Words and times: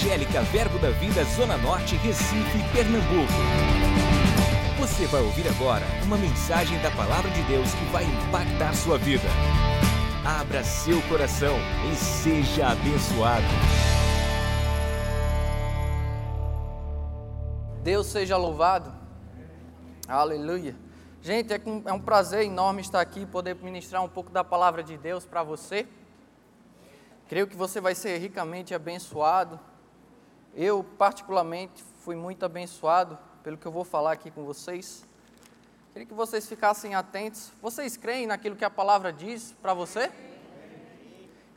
Evangélica 0.00 0.40
Verbo 0.44 0.78
da 0.78 0.88
Vida 0.88 1.22
Zona 1.24 1.58
Norte, 1.58 1.94
Recife, 1.96 2.58
Pernambuco. 2.72 3.34
Você 4.78 5.06
vai 5.06 5.20
ouvir 5.20 5.46
agora 5.46 5.84
uma 6.04 6.16
mensagem 6.16 6.80
da 6.80 6.90
Palavra 6.90 7.30
de 7.30 7.42
Deus 7.42 7.74
que 7.74 7.84
vai 7.92 8.04
impactar 8.04 8.74
sua 8.74 8.96
vida. 8.96 9.28
Abra 10.24 10.64
seu 10.64 11.02
coração 11.02 11.54
e 11.92 11.94
seja 11.94 12.68
abençoado. 12.68 13.44
Deus 17.82 18.06
seja 18.06 18.38
louvado. 18.38 18.90
Aleluia. 20.08 20.74
Gente, 21.20 21.52
é 21.52 21.92
um 21.92 22.00
prazer 22.00 22.46
enorme 22.46 22.80
estar 22.80 23.02
aqui, 23.02 23.26
poder 23.26 23.54
ministrar 23.56 24.02
um 24.02 24.08
pouco 24.08 24.30
da 24.30 24.42
palavra 24.42 24.82
de 24.82 24.96
Deus 24.96 25.26
para 25.26 25.42
você. 25.42 25.86
Creio 27.28 27.46
que 27.46 27.54
você 27.54 27.82
vai 27.82 27.94
ser 27.94 28.16
ricamente 28.16 28.74
abençoado. 28.74 29.60
Eu, 30.54 30.84
particularmente, 30.98 31.82
fui 32.04 32.16
muito 32.16 32.44
abençoado 32.44 33.16
pelo 33.42 33.56
que 33.56 33.66
eu 33.66 33.70
vou 33.70 33.84
falar 33.84 34.12
aqui 34.12 34.30
com 34.30 34.44
vocês. 34.44 35.04
Queria 35.92 36.06
que 36.06 36.14
vocês 36.14 36.48
ficassem 36.48 36.94
atentos. 36.94 37.52
Vocês 37.62 37.96
creem 37.96 38.26
naquilo 38.26 38.56
que 38.56 38.64
a 38.64 38.70
palavra 38.70 39.12
diz 39.12 39.54
para 39.62 39.74
você? 39.74 40.10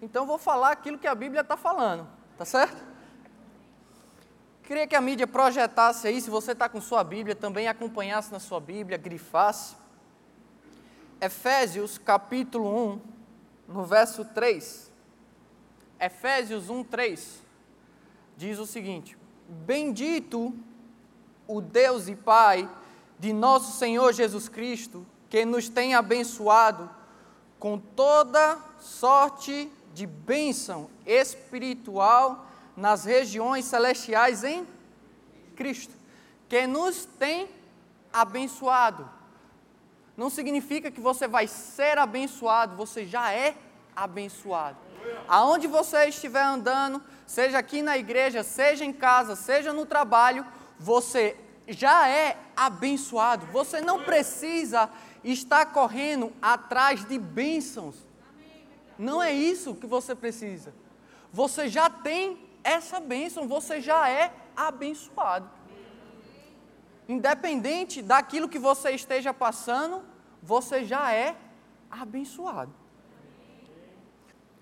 Então, 0.02 0.28
vou 0.28 0.38
falar 0.38 0.72
aquilo 0.72 1.00
que 1.00 1.08
a 1.08 1.16
Bíblia 1.16 1.42
está 1.42 1.58
falando, 1.58 2.08
tá 2.38 2.46
certo? 2.46 2.84
Queria 4.64 4.86
que 4.86 4.96
a 4.96 5.02
mídia 5.02 5.26
projetasse 5.26 6.08
aí, 6.08 6.22
se 6.22 6.30
você 6.30 6.52
está 6.52 6.70
com 6.70 6.80
sua 6.80 7.04
Bíblia, 7.04 7.36
também 7.36 7.68
acompanhasse 7.68 8.32
na 8.32 8.40
sua 8.40 8.60
Bíblia, 8.60 8.98
grifasse. 8.98 9.76
Efésios 11.20 11.98
capítulo 11.98 12.94
1, 12.94 13.02
no 13.68 13.86
verso 13.86 14.24
3. 14.24 14.92
Efésios 16.00 16.70
1, 16.70 16.84
3 16.84 17.44
diz 18.38 18.60
o 18.60 18.66
seguinte: 18.66 19.18
Bendito 19.48 20.54
o 21.48 21.62
Deus 21.62 22.08
e 22.08 22.16
Pai 22.16 22.70
de 23.20 23.32
nosso 23.34 23.78
Senhor 23.78 24.14
Jesus 24.14 24.50
Cristo, 24.50 25.06
que 25.30 25.46
nos 25.46 25.70
tem 25.70 25.96
abençoado 25.96 26.90
com 27.60 27.78
toda 27.78 28.58
sorte 28.80 29.72
de 29.94 30.06
bênção 30.06 30.90
espiritual 31.06 32.46
nas 32.76 33.06
regiões 33.06 33.66
celestiais 33.66 34.44
em 34.44 34.68
Cristo, 35.56 35.94
que 36.50 36.68
nos 36.68 37.06
tem 37.06 37.48
abençoado. 38.12 39.10
Não 40.18 40.30
significa 40.30 40.92
que 40.92 41.00
você 41.00 41.28
vai 41.28 41.48
ser 41.48 41.98
abençoado, 41.98 42.76
você 42.76 43.06
já 43.06 43.32
é 43.32 43.56
abençoado. 43.96 44.78
Aonde 45.28 45.68
você 45.68 46.06
estiver 46.06 46.44
andando, 46.44 47.02
seja 47.26 47.58
aqui 47.58 47.82
na 47.82 47.98
igreja, 47.98 48.44
seja 48.44 48.84
em 48.86 48.94
casa, 48.94 49.36
seja 49.36 49.74
no 49.74 49.86
trabalho, 49.86 50.46
você 50.80 51.38
já 51.68 52.08
é 52.08 52.38
abençoado. 52.56 53.46
Você 53.48 53.82
não 53.82 54.04
precisa 54.04 54.90
estar 55.24 55.66
correndo 55.68 56.32
atrás 56.42 57.06
de 57.06 57.18
bênçãos. 57.18 57.96
Não 58.98 59.22
é 59.22 59.32
isso 59.32 59.76
que 59.76 59.88
você 59.88 60.14
precisa. 60.14 60.74
Você 61.32 61.68
já 61.68 61.90
tem 61.90 62.48
essa 62.64 63.00
bênção, 63.00 63.48
você 63.48 63.82
já 63.82 64.10
é 64.10 64.32
abençoado. 64.56 65.50
Independente 67.08 68.02
daquilo 68.02 68.48
que 68.48 68.60
você 68.60 68.92
esteja 68.92 69.34
passando, 69.34 70.04
você 70.42 70.86
já 70.86 71.12
é 71.12 71.36
abençoado. 71.90 72.83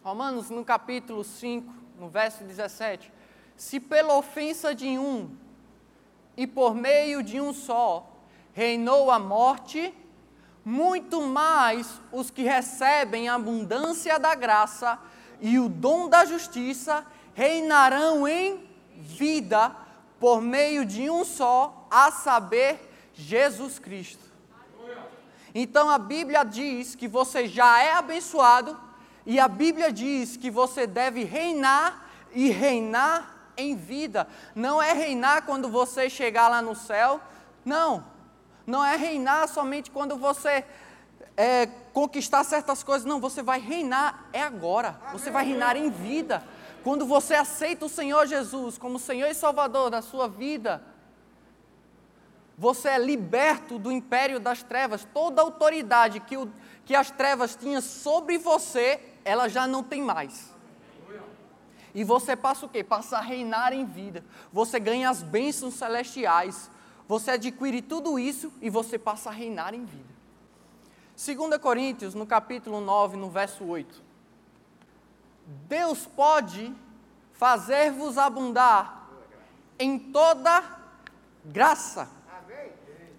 Romanos, 0.04 0.50
no 0.50 0.66
capítulo 0.66 1.24
5, 1.24 1.72
no 2.00 2.10
verso 2.10 2.44
17: 2.44 3.14
Se 3.56 3.80
pela 3.80 4.18
ofensa 4.18 4.74
de 4.74 4.98
um 4.98 5.30
e 6.36 6.48
por 6.48 6.74
meio 6.74 7.22
de 7.22 7.40
um 7.40 7.54
só 7.54 8.10
reinou 8.52 9.12
a 9.12 9.20
morte, 9.20 9.94
muito 10.66 11.22
mais 11.22 12.02
os 12.12 12.32
que 12.32 12.42
recebem 12.42 13.30
a 13.30 13.36
abundância 13.36 14.18
da 14.18 14.34
graça 14.34 14.98
e 15.40 15.60
o 15.60 15.70
dom 15.70 16.10
da 16.10 16.26
justiça 16.26 17.06
reinarão 17.36 18.28
em 18.28 18.68
vida 18.96 19.76
por 20.20 20.42
meio 20.42 20.84
de 20.84 21.12
um 21.12 21.24
só, 21.24 21.88
a 21.92 22.12
saber, 22.12 22.90
Jesus 23.14 23.78
Cristo. 23.78 24.32
Então 25.54 25.90
a 25.90 26.00
Bíblia 26.00 26.44
diz 26.44 26.96
que 26.96 27.08
você 27.08 27.48
já 27.48 27.80
é 27.84 27.94
abençoado 27.94 28.91
e 29.26 29.40
a 29.40 29.48
Bíblia 29.48 29.92
diz 29.92 30.36
que 30.36 30.50
você 30.50 30.88
deve 30.88 31.24
reinar 31.24 32.10
e 32.34 32.50
reinar 32.50 33.54
em 33.56 33.76
vida. 33.76 34.28
Não 34.56 34.82
é 34.82 34.94
reinar 34.94 35.46
quando 35.46 35.70
você 35.70 36.10
chegar 36.10 36.48
lá 36.48 36.62
no 36.62 36.76
céu. 36.76 37.20
Não. 37.64 38.04
Não 38.66 38.84
é 38.84 38.96
reinar 38.96 39.48
somente 39.48 39.92
quando 39.92 40.16
você 40.18 40.66
é, 41.38 41.68
conquistar 41.94 42.44
certas 42.44 42.84
coisas. 42.84 43.06
Não, 43.06 43.20
você 43.20 43.44
vai 43.44 43.60
reinar 43.60 44.30
é 44.34 44.42
agora. 44.42 45.00
Você 45.12 45.30
vai 45.30 45.46
reinar 45.46 45.76
em 45.76 45.90
vida. 45.90 46.44
Quando 46.84 47.06
você 47.06 47.36
aceita 47.36 47.86
o 47.86 47.90
Senhor 47.90 48.26
Jesus 48.26 48.78
como 48.78 48.98
Senhor 48.98 49.30
e 49.30 49.36
Salvador 49.36 49.92
da 49.92 50.02
sua 50.02 50.28
vida, 50.28 50.84
você 52.62 52.90
é 52.90 53.00
liberto 53.00 53.80
do 53.80 53.92
império 53.92 54.40
das 54.40 54.62
trevas. 54.62 55.04
Toda 55.12 55.42
autoridade 55.42 56.20
que, 56.20 56.38
o, 56.38 56.48
que 56.86 56.94
as 56.94 57.10
trevas 57.10 57.56
tinham 57.56 57.82
sobre 57.82 58.38
você, 58.38 59.02
ela 59.26 59.50
já 59.50 59.66
não 59.66 59.82
tem 59.82 60.00
mais. 60.00 60.54
E 61.96 62.04
você 62.04 62.36
passa 62.36 62.68
o 62.68 62.70
quê? 62.70 62.84
Passa 62.84 63.18
a 63.18 63.20
reinar 63.20 63.74
em 63.74 63.84
vida. 63.84 64.24
Você 64.54 64.80
ganha 64.80 65.10
as 65.10 65.24
bênçãos 65.24 65.74
celestiais. 65.74 66.70
Você 67.08 67.32
adquire 67.32 67.82
tudo 67.82 68.20
isso 68.20 68.54
e 68.62 68.70
você 68.70 69.00
passa 69.00 69.32
a 69.32 69.34
reinar 69.34 69.74
em 69.74 69.84
vida. 69.84 70.14
2 71.18 71.58
Coríntios, 71.60 72.14
no 72.14 72.28
capítulo 72.28 72.80
9, 72.80 73.18
no 73.18 73.32
verso 73.32 73.66
8. 73.66 74.04
Deus 75.68 76.06
pode 76.06 76.72
fazer-vos 77.34 78.20
abundar 78.20 79.10
em 79.80 79.98
toda 79.98 80.80
graça, 81.44 82.21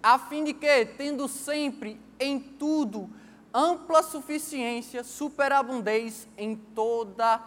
a 0.03 0.19
fim 0.19 0.43
de 0.43 0.53
que, 0.53 0.85
tendo 0.85 1.27
sempre 1.29 1.99
em 2.19 2.37
tudo 2.37 3.09
ampla 3.53 4.03
suficiência, 4.03 5.03
superabundez 5.03 6.27
em 6.37 6.55
toda 6.55 7.39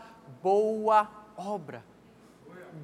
boa 0.43 1.09
obra. 1.37 1.85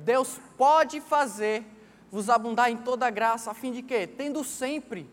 Deus 0.04 0.38
pode 0.58 1.00
fazer 1.00 1.64
vos 2.10 2.28
abundar 2.28 2.70
em 2.70 2.76
toda 2.76 3.08
graça, 3.08 3.50
a 3.50 3.54
fim 3.54 3.72
de 3.72 3.80
que, 3.80 4.06
tendo 4.06 4.44
sempre, 4.44 5.08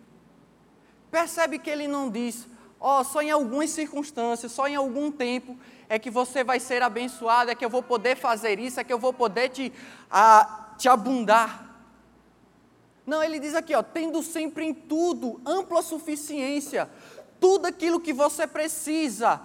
percebe 1.09 1.57
que 1.57 1.69
ele 1.69 1.87
não 1.87 2.09
diz, 2.09 2.45
ó, 2.77 2.99
oh, 2.99 3.03
só 3.05 3.21
em 3.21 3.31
algumas 3.31 3.69
circunstâncias, 3.69 4.51
só 4.51 4.67
em 4.67 4.75
algum 4.75 5.09
tempo 5.09 5.57
é 5.87 5.97
que 5.97 6.11
você 6.11 6.43
vai 6.43 6.59
ser 6.59 6.81
abençoado, 6.81 7.51
é 7.51 7.55
que 7.55 7.63
eu 7.63 7.69
vou 7.69 7.81
poder 7.81 8.17
fazer 8.17 8.59
isso, 8.59 8.81
é 8.81 8.83
que 8.83 8.91
eu 8.91 8.99
vou 8.99 9.13
poder 9.13 9.47
te, 9.49 9.71
a, 10.11 10.73
te 10.77 10.89
abundar. 10.89 11.68
Não, 13.09 13.23
ele 13.23 13.39
diz 13.39 13.55
aqui, 13.55 13.73
ó, 13.73 13.81
tendo 13.81 14.21
sempre 14.21 14.63
em 14.63 14.71
tudo 14.71 15.41
ampla 15.43 15.81
suficiência, 15.81 16.87
tudo 17.39 17.65
aquilo 17.65 17.99
que 17.99 18.13
você 18.13 18.45
precisa, 18.45 19.41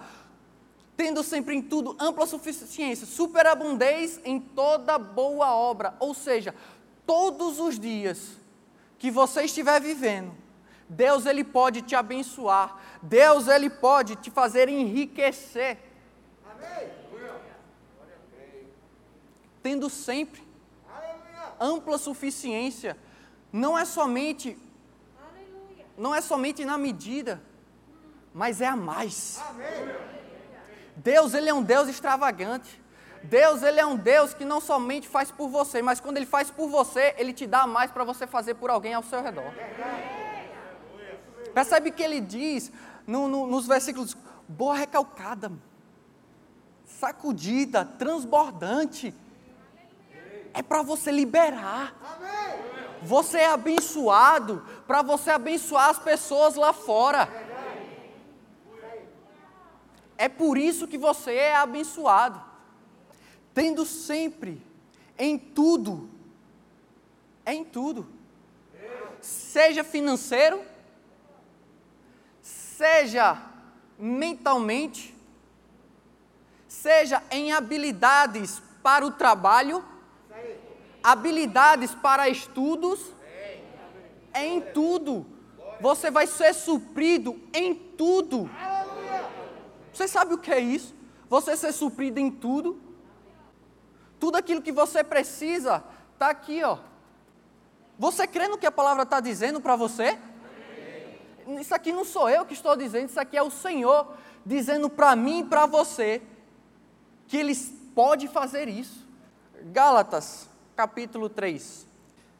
tendo 0.95 1.23
sempre 1.23 1.55
em 1.55 1.63
tudo 1.63 1.97
ampla 1.99 2.27
suficiência, 2.27 3.07
superabundez 3.07 4.21
em 4.23 4.39
toda 4.39 4.99
boa 4.99 5.51
obra, 5.55 5.95
ou 5.99 6.13
seja, 6.13 6.53
todos 7.07 7.59
os 7.59 7.79
dias 7.79 8.37
que 8.99 9.09
você 9.09 9.45
estiver 9.45 9.81
vivendo, 9.81 10.31
Deus 10.87 11.25
ele 11.25 11.43
pode 11.43 11.81
te 11.81 11.95
abençoar, 11.95 12.79
Deus 13.01 13.47
ele 13.47 13.71
pode 13.71 14.15
te 14.15 14.29
fazer 14.29 14.69
enriquecer. 14.69 15.79
Tendo 19.63 19.89
sempre 19.89 20.43
ampla 21.59 21.97
suficiência, 21.97 22.95
não 23.55 23.77
é 23.77 23.85
somente 23.85 24.57
não 25.97 26.13
é 26.13 26.19
somente 26.19 26.65
na 26.65 26.77
medida, 26.77 27.41
mas 28.33 28.59
é 28.59 28.67
a 28.67 28.75
mais. 28.75 29.41
Deus 30.97 31.33
ele 31.33 31.47
é 31.47 31.53
um 31.53 31.63
Deus 31.63 31.87
extravagante. 31.87 32.81
Deus 33.23 33.63
ele 33.63 33.79
é 33.79 33.85
um 33.85 33.95
Deus 33.95 34.33
que 34.33 34.43
não 34.43 34.59
somente 34.59 35.07
faz 35.07 35.31
por 35.31 35.47
você, 35.47 35.81
mas 35.81 36.01
quando 36.01 36.17
ele 36.17 36.25
faz 36.25 36.51
por 36.51 36.67
você, 36.67 37.15
ele 37.17 37.31
te 37.31 37.47
dá 37.47 37.65
mais 37.65 37.89
para 37.91 38.03
você 38.03 38.27
fazer 38.27 38.55
por 38.55 38.69
alguém 38.69 38.93
ao 38.93 39.03
seu 39.03 39.23
redor. 39.23 39.53
Percebe 41.53 41.91
que 41.91 42.03
ele 42.03 42.19
diz 42.19 42.73
no, 43.07 43.29
no, 43.29 43.47
nos 43.47 43.65
versículos: 43.65 44.17
boa 44.49 44.75
recalcada, 44.75 45.49
sacudida, 46.85 47.85
transbordante. 47.85 49.13
É 50.53 50.61
para 50.61 50.81
você 50.81 51.09
liberar. 51.09 51.95
Você 53.05 53.37
é 53.37 53.47
abençoado 53.47 54.65
para 54.87 55.01
você 55.01 55.29
abençoar 55.29 55.89
as 55.89 55.99
pessoas 55.99 56.55
lá 56.55 56.73
fora. 56.73 57.29
É 60.17 60.27
por 60.27 60.57
isso 60.57 60.87
que 60.87 60.97
você 60.97 61.33
é 61.35 61.55
abençoado. 61.55 62.41
Tendo 63.53 63.85
sempre 63.85 64.61
em 65.17 65.37
tudo. 65.37 66.09
Em 67.45 67.63
tudo. 67.63 68.07
Seja 69.21 69.83
financeiro, 69.83 70.61
seja 72.41 73.41
mentalmente, 73.97 75.15
seja 76.67 77.23
em 77.31 77.51
habilidades 77.51 78.61
para 78.83 79.05
o 79.05 79.11
trabalho, 79.11 79.83
habilidades 81.05 81.93
para 81.93 82.27
estudos, 82.27 82.99
em 84.33 84.59
tudo. 84.59 85.23
Você 85.79 86.09
vai 86.09 86.25
ser 86.25 86.51
suprido 86.53 87.39
em 87.53 87.75
tudo. 87.75 88.49
Você 89.93 90.07
sabe 90.07 90.33
o 90.33 90.39
que 90.39 90.51
é 90.51 90.59
isso? 90.59 90.95
Você 91.29 91.55
ser 91.55 91.71
suprido 91.71 92.19
em 92.19 92.31
tudo. 92.31 92.81
Tudo 94.19 94.35
aquilo 94.37 94.63
que 94.63 94.71
você 94.71 95.03
precisa 95.03 95.83
está 96.13 96.29
aqui, 96.29 96.63
ó. 96.63 96.79
Você 97.99 98.25
crê 98.25 98.47
no 98.47 98.57
que 98.57 98.65
a 98.65 98.71
palavra 98.71 99.03
está 99.03 99.19
dizendo 99.19 99.61
para 99.61 99.75
você? 99.75 100.17
Isso 101.59 101.75
aqui 101.75 101.93
não 101.93 102.03
sou 102.03 102.27
eu 102.27 102.45
que 102.45 102.53
estou 102.53 102.75
dizendo, 102.75 103.09
isso 103.09 103.19
aqui 103.19 103.37
é 103.37 103.43
o 103.43 103.51
Senhor 103.51 104.07
dizendo 104.43 104.89
para 104.89 105.15
mim 105.15 105.41
e 105.41 105.43
para 105.43 105.67
você 105.67 106.23
que 107.27 107.37
Ele 107.37 107.55
pode 107.93 108.27
fazer 108.27 108.67
isso. 108.67 109.05
Gálatas, 109.65 110.49
capítulo 110.75 111.29
3, 111.29 111.87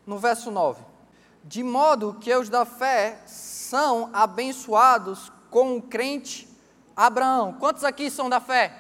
no 0.05 0.17
verso 0.17 0.51
9. 0.51 0.83
De 1.43 1.63
modo 1.63 2.17
que 2.19 2.35
os 2.35 2.49
da 2.49 2.65
fé 2.65 3.19
são 3.25 4.09
abençoados 4.11 5.31
com 5.49 5.77
o 5.77 5.81
crente 5.81 6.47
Abraão. 6.95 7.53
Quantos 7.53 7.83
aqui 7.83 8.09
são 8.09 8.29
da 8.29 8.39
fé? 8.39 8.77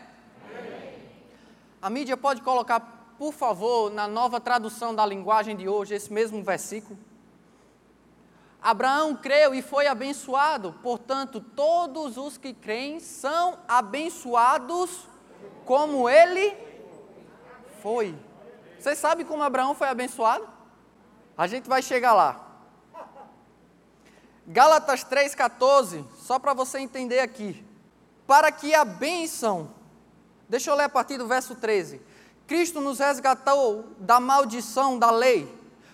A 1.81 1.89
mídia 1.89 2.17
pode 2.17 2.41
colocar, 2.41 3.15
por 3.17 3.31
favor, 3.31 3.91
na 3.91 4.07
nova 4.07 4.41
tradução 4.41 4.93
da 4.93 5.05
linguagem 5.05 5.55
de 5.55 5.69
hoje, 5.69 5.93
esse 5.93 6.11
mesmo 6.11 6.43
versículo. 6.43 6.97
Abraão 8.61 9.15
creu 9.15 9.53
e 9.53 9.61
foi 9.61 9.85
abençoado, 9.85 10.73
portanto, 10.81 11.39
todos 11.39 12.17
os 12.17 12.35
que 12.35 12.51
creem 12.51 12.99
são 12.99 13.59
abençoados 13.67 15.07
como 15.63 16.09
ele 16.09 16.57
foi. 17.83 18.15
Você 18.85 18.95
sabe 18.95 19.23
como 19.23 19.41
Abraão 19.41 19.73
foi 19.73 19.87
abençoado? 19.87 20.47
A 21.35 21.47
gente 21.47 21.67
vai 21.67 21.81
chegar 21.81 22.13
lá. 22.13 22.39
Gálatas 24.45 25.03
3,14, 25.03 26.05
só 26.17 26.37
para 26.37 26.53
você 26.53 26.77
entender 26.77 27.19
aqui. 27.19 27.65
Para 28.27 28.51
que 28.51 28.75
a 28.75 28.85
bênção, 28.85 29.71
deixa 30.47 30.69
eu 30.69 30.75
ler 30.75 30.83
a 30.83 30.89
partir 30.89 31.17
do 31.17 31.25
verso 31.25 31.55
13. 31.55 31.99
Cristo 32.45 32.79
nos 32.79 32.99
resgatou 32.99 33.85
da 33.97 34.19
maldição 34.19 34.99
da 34.99 35.09
lei 35.09 35.51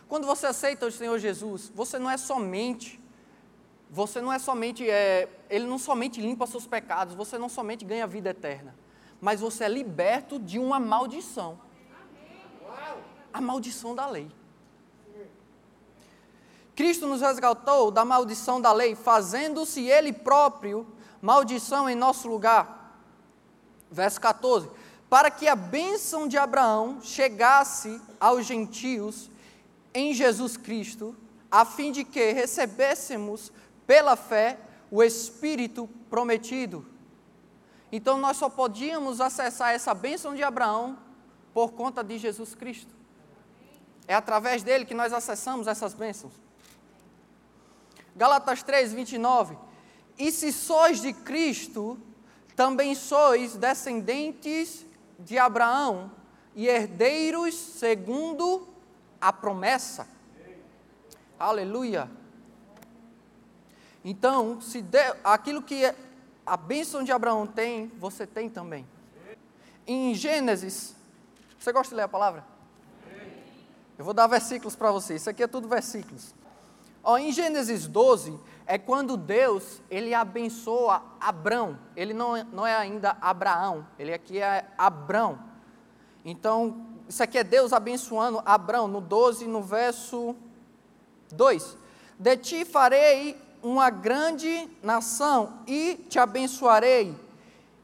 quando 0.09 0.27
você 0.27 0.47
aceita 0.47 0.85
o 0.85 0.91
Senhor 0.91 1.17
Jesus, 1.17 1.71
você 1.73 1.97
não 1.97 2.11
é 2.11 2.17
somente, 2.17 2.99
você 3.89 4.19
não 4.19 4.33
é 4.33 4.37
somente, 4.37 4.89
é, 4.89 5.29
Ele 5.49 5.65
não 5.65 5.79
somente 5.79 6.19
limpa 6.19 6.45
seus 6.45 6.67
pecados, 6.67 7.15
você 7.15 7.37
não 7.37 7.47
somente 7.47 7.85
ganha 7.85 8.05
vida 8.05 8.31
eterna, 8.31 8.75
mas 9.21 9.39
você 9.39 9.63
é 9.63 9.69
liberto 9.69 10.37
de 10.37 10.59
uma 10.59 10.77
maldição. 10.77 11.70
A 13.33 13.41
maldição 13.41 13.95
da 13.95 14.07
lei. 14.07 14.31
Cristo 16.75 17.07
nos 17.07 17.21
resgatou 17.21 17.91
da 17.91 18.03
maldição 18.03 18.59
da 18.59 18.71
lei, 18.71 18.95
fazendo-se 18.95 19.81
Ele 19.81 20.11
próprio 20.11 20.87
maldição 21.21 21.89
em 21.89 21.95
nosso 21.95 22.27
lugar. 22.27 22.97
Verso 23.91 24.19
14: 24.19 24.69
Para 25.09 25.29
que 25.29 25.47
a 25.47 25.55
bênção 25.55 26.27
de 26.27 26.37
Abraão 26.37 26.99
chegasse 27.01 28.01
aos 28.19 28.45
gentios 28.45 29.29
em 29.93 30.13
Jesus 30.13 30.57
Cristo, 30.57 31.15
a 31.49 31.65
fim 31.65 31.91
de 31.91 32.03
que 32.03 32.31
recebêssemos 32.31 33.51
pela 33.85 34.15
fé 34.15 34.57
o 34.89 35.03
Espírito 35.03 35.89
prometido. 36.09 36.85
Então 37.91 38.17
nós 38.17 38.37
só 38.37 38.49
podíamos 38.49 39.19
acessar 39.19 39.73
essa 39.73 39.93
bênção 39.93 40.33
de 40.33 40.41
Abraão 40.41 40.97
por 41.53 41.73
conta 41.73 42.01
de 42.01 42.17
Jesus 42.17 42.55
Cristo. 42.55 43.00
É 44.07 44.15
através 44.15 44.63
dele 44.63 44.85
que 44.85 44.93
nós 44.93 45.13
acessamos 45.13 45.67
essas 45.67 45.93
bênçãos. 45.93 46.33
Galatas 48.15 48.61
3, 48.63 48.93
29. 48.93 49.57
E 50.17 50.31
se 50.31 50.51
sois 50.51 51.01
de 51.01 51.13
Cristo, 51.13 51.97
também 52.55 52.93
sois 52.93 53.55
descendentes 53.55 54.85
de 55.17 55.37
Abraão 55.37 56.11
e 56.55 56.67
herdeiros 56.67 57.55
segundo 57.55 58.67
a 59.19 59.31
promessa. 59.31 60.07
Aleluia. 61.39 62.09
Então, 64.03 64.59
se 64.59 64.81
de, 64.81 64.99
aquilo 65.23 65.61
que 65.61 65.93
a 66.45 66.57
bênção 66.57 67.03
de 67.03 67.11
Abraão 67.11 67.45
tem, 67.45 67.87
você 67.97 68.25
tem 68.25 68.49
também. 68.49 68.87
Em 69.85 70.13
Gênesis, 70.13 70.95
você 71.59 71.71
gosta 71.71 71.89
de 71.89 71.95
ler 71.95 72.03
a 72.03 72.07
palavra? 72.07 72.50
Eu 74.01 74.05
vou 74.05 74.15
dar 74.15 74.25
versículos 74.25 74.75
para 74.75 74.91
você. 74.91 75.13
Isso 75.13 75.29
aqui 75.29 75.43
é 75.43 75.47
tudo 75.47 75.67
versículos. 75.67 76.33
Ó, 77.03 77.19
em 77.19 77.31
Gênesis 77.31 77.85
12, 77.85 78.35
é 78.65 78.75
quando 78.75 79.15
Deus, 79.15 79.79
ele 79.91 80.11
abençoa 80.11 81.03
Abrão. 81.19 81.77
Ele 81.95 82.11
não, 82.11 82.43
não 82.45 82.65
é 82.65 82.75
ainda 82.75 83.15
Abraão, 83.21 83.85
ele 83.99 84.11
aqui 84.11 84.39
é 84.39 84.65
Abrão. 84.75 85.37
Então, 86.25 86.83
isso 87.07 87.21
aqui 87.21 87.37
é 87.37 87.43
Deus 87.43 87.73
abençoando 87.73 88.41
Abraão, 88.43 88.87
no 88.87 89.01
12, 89.01 89.45
no 89.45 89.61
verso 89.61 90.35
2. 91.31 91.77
De 92.17 92.37
ti 92.37 92.65
farei 92.65 93.39
uma 93.61 93.91
grande 93.91 94.67
nação 94.81 95.59
e 95.67 96.07
te 96.09 96.17
abençoarei, 96.17 97.15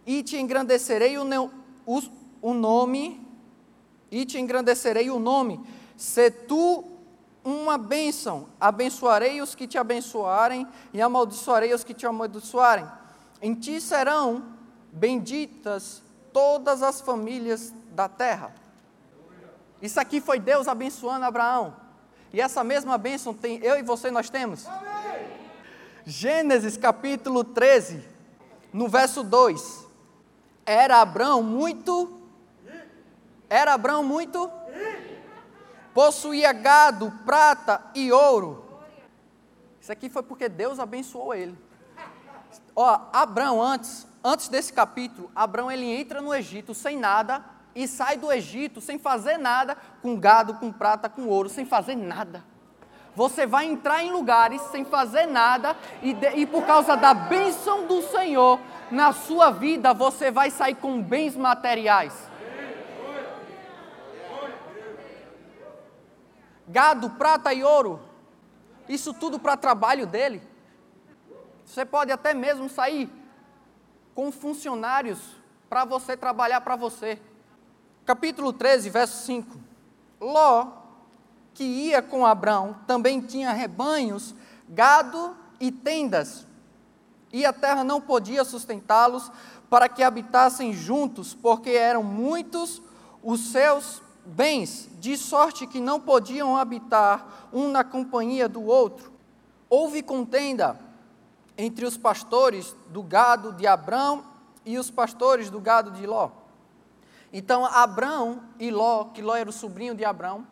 e 0.04 0.24
te 0.24 0.36
engrandecerei 0.36 1.16
o, 1.20 1.52
o, 1.86 2.02
o 2.42 2.54
nome, 2.56 3.24
e 4.10 4.26
te 4.26 4.40
engrandecerei 4.40 5.12
o 5.12 5.20
nome. 5.20 5.77
Se 5.98 6.30
tu 6.32 6.86
uma 7.44 7.78
bênção, 7.78 8.48
abençoarei 8.60 9.42
os 9.42 9.56
que 9.56 9.68
te 9.68 9.78
abençoarem, 9.78 10.68
e 10.94 11.02
amaldiçoarei 11.02 11.74
os 11.74 11.84
que 11.84 11.94
te 11.94 12.06
amaldiçoarem. 12.06 12.86
Em 13.42 13.54
ti 13.56 13.82
serão 13.82 14.44
benditas 14.92 16.04
todas 16.34 16.84
as 16.84 17.02
famílias 17.02 17.74
da 17.92 18.08
terra. 18.08 18.54
Isso 19.82 20.00
aqui 20.00 20.20
foi 20.20 20.40
Deus 20.40 20.68
abençoando 20.68 21.26
Abraão. 21.26 21.76
E 22.34 22.42
essa 22.42 22.64
mesma 22.64 22.98
bênção 22.98 23.34
tem 23.34 23.60
eu 23.64 23.78
e 23.78 23.82
você 23.82 24.12
nós 24.12 24.30
temos. 24.30 24.68
Amém. 24.68 25.28
Gênesis 26.06 26.78
capítulo 26.78 27.44
13, 27.44 28.04
no 28.74 28.88
verso 28.88 29.24
2. 29.24 29.86
Era 30.66 31.02
Abraão 31.02 31.42
muito 31.42 32.20
Era 33.50 33.74
Abraão 33.74 34.04
muito 34.04 34.50
possuía 35.98 36.54
gado, 36.54 37.12
prata 37.26 37.82
e 37.96 38.12
ouro. 38.12 38.64
Isso 39.82 39.92
aqui 39.92 40.12
foi 40.12 40.22
porque 40.22 40.48
Deus 40.48 40.80
abençoou 40.80 41.34
ele. 41.34 41.58
Ó, 42.76 43.00
Abraão 43.12 43.60
antes, 43.60 44.06
antes 44.24 44.48
desse 44.48 44.72
capítulo, 44.72 45.32
Abraão 45.36 45.72
ele 45.72 45.88
entra 45.88 46.22
no 46.22 46.36
Egito 46.36 46.76
sem 46.76 47.00
nada, 47.00 47.44
e 47.74 47.88
sai 47.88 48.16
do 48.16 48.32
Egito 48.32 48.80
sem 48.80 49.00
fazer 49.00 49.40
nada, 49.40 49.76
com 50.00 50.16
gado, 50.16 50.54
com 50.54 50.72
prata, 50.72 51.10
com 51.10 51.26
ouro, 51.30 51.50
sem 51.50 51.66
fazer 51.66 51.96
nada. 51.96 52.44
Você 53.16 53.48
vai 53.48 53.66
entrar 53.66 54.04
em 54.04 54.12
lugares 54.12 54.62
sem 54.70 54.86
fazer 54.86 55.26
nada, 55.26 55.76
e, 56.04 56.14
de, 56.14 56.30
e 56.36 56.46
por 56.46 56.64
causa 56.64 56.96
da 56.96 57.16
bênção 57.16 57.88
do 57.88 58.04
Senhor 58.04 58.60
na 58.92 59.14
sua 59.14 59.50
vida, 59.50 59.96
você 59.96 60.30
vai 60.30 60.52
sair 60.52 60.76
com 60.76 61.02
bens 61.02 61.36
materiais. 61.36 62.14
Gado, 66.68 67.12
prata 67.12 67.54
e 67.54 67.64
ouro, 67.64 68.00
isso 68.90 69.14
tudo 69.14 69.40
para 69.40 69.56
trabalho 69.56 70.06
dele. 70.06 70.42
Você 71.66 71.86
pode 71.86 72.12
até 72.12 72.34
mesmo 72.34 72.70
sair 72.70 73.10
com 74.14 74.32
funcionários 74.32 75.20
para 75.70 75.86
você 75.86 76.18
trabalhar 76.18 76.62
para 76.62 76.76
você 76.76 77.20
capítulo 78.08 78.54
13, 78.54 78.90
verso 78.90 79.26
5. 79.26 79.60
Ló, 80.22 80.68
que 81.54 81.66
ia 81.66 82.02
com 82.02 82.26
Abraão, 82.26 82.78
também 82.88 83.20
tinha 83.20 83.52
rebanhos, 83.52 84.34
gado 84.70 85.36
e 85.60 85.70
tendas, 85.70 86.48
e 87.34 87.46
a 87.46 87.52
terra 87.52 87.84
não 87.84 88.00
podia 88.00 88.46
sustentá-los 88.46 89.30
para 89.70 89.90
que 89.90 90.02
habitassem 90.02 90.72
juntos, 90.72 91.34
porque 91.34 91.72
eram 91.72 92.02
muitos 92.02 92.82
os 93.22 93.52
seus 93.52 94.02
bens, 94.28 94.90
de 95.00 95.18
sorte 95.18 95.66
que 95.66 95.80
não 95.80 96.00
podiam 96.00 96.58
habitar 96.58 97.50
um 97.54 97.70
na 97.70 97.84
companhia 97.84 98.50
do 98.50 98.64
outro. 98.64 99.12
Houve 99.70 100.04
contenda 100.04 100.80
entre 101.58 101.86
os 101.86 101.98
pastores 101.98 102.76
do 102.90 103.02
gado 103.02 103.54
de 103.54 103.66
Abraão 103.66 104.24
e 104.66 104.78
os 104.78 104.92
pastores 104.92 105.50
do 105.50 105.60
gado 105.60 105.92
de 105.92 106.06
Ló. 106.06 106.30
Então, 107.32 107.66
Abrão 107.66 108.44
e 108.60 108.70
Ló, 108.70 109.06
que 109.06 109.22
Ló 109.22 109.36
era 109.36 109.50
o 109.50 109.54
sobrinho 109.54 109.96
de 109.96 110.06
Abrão, 110.06 110.46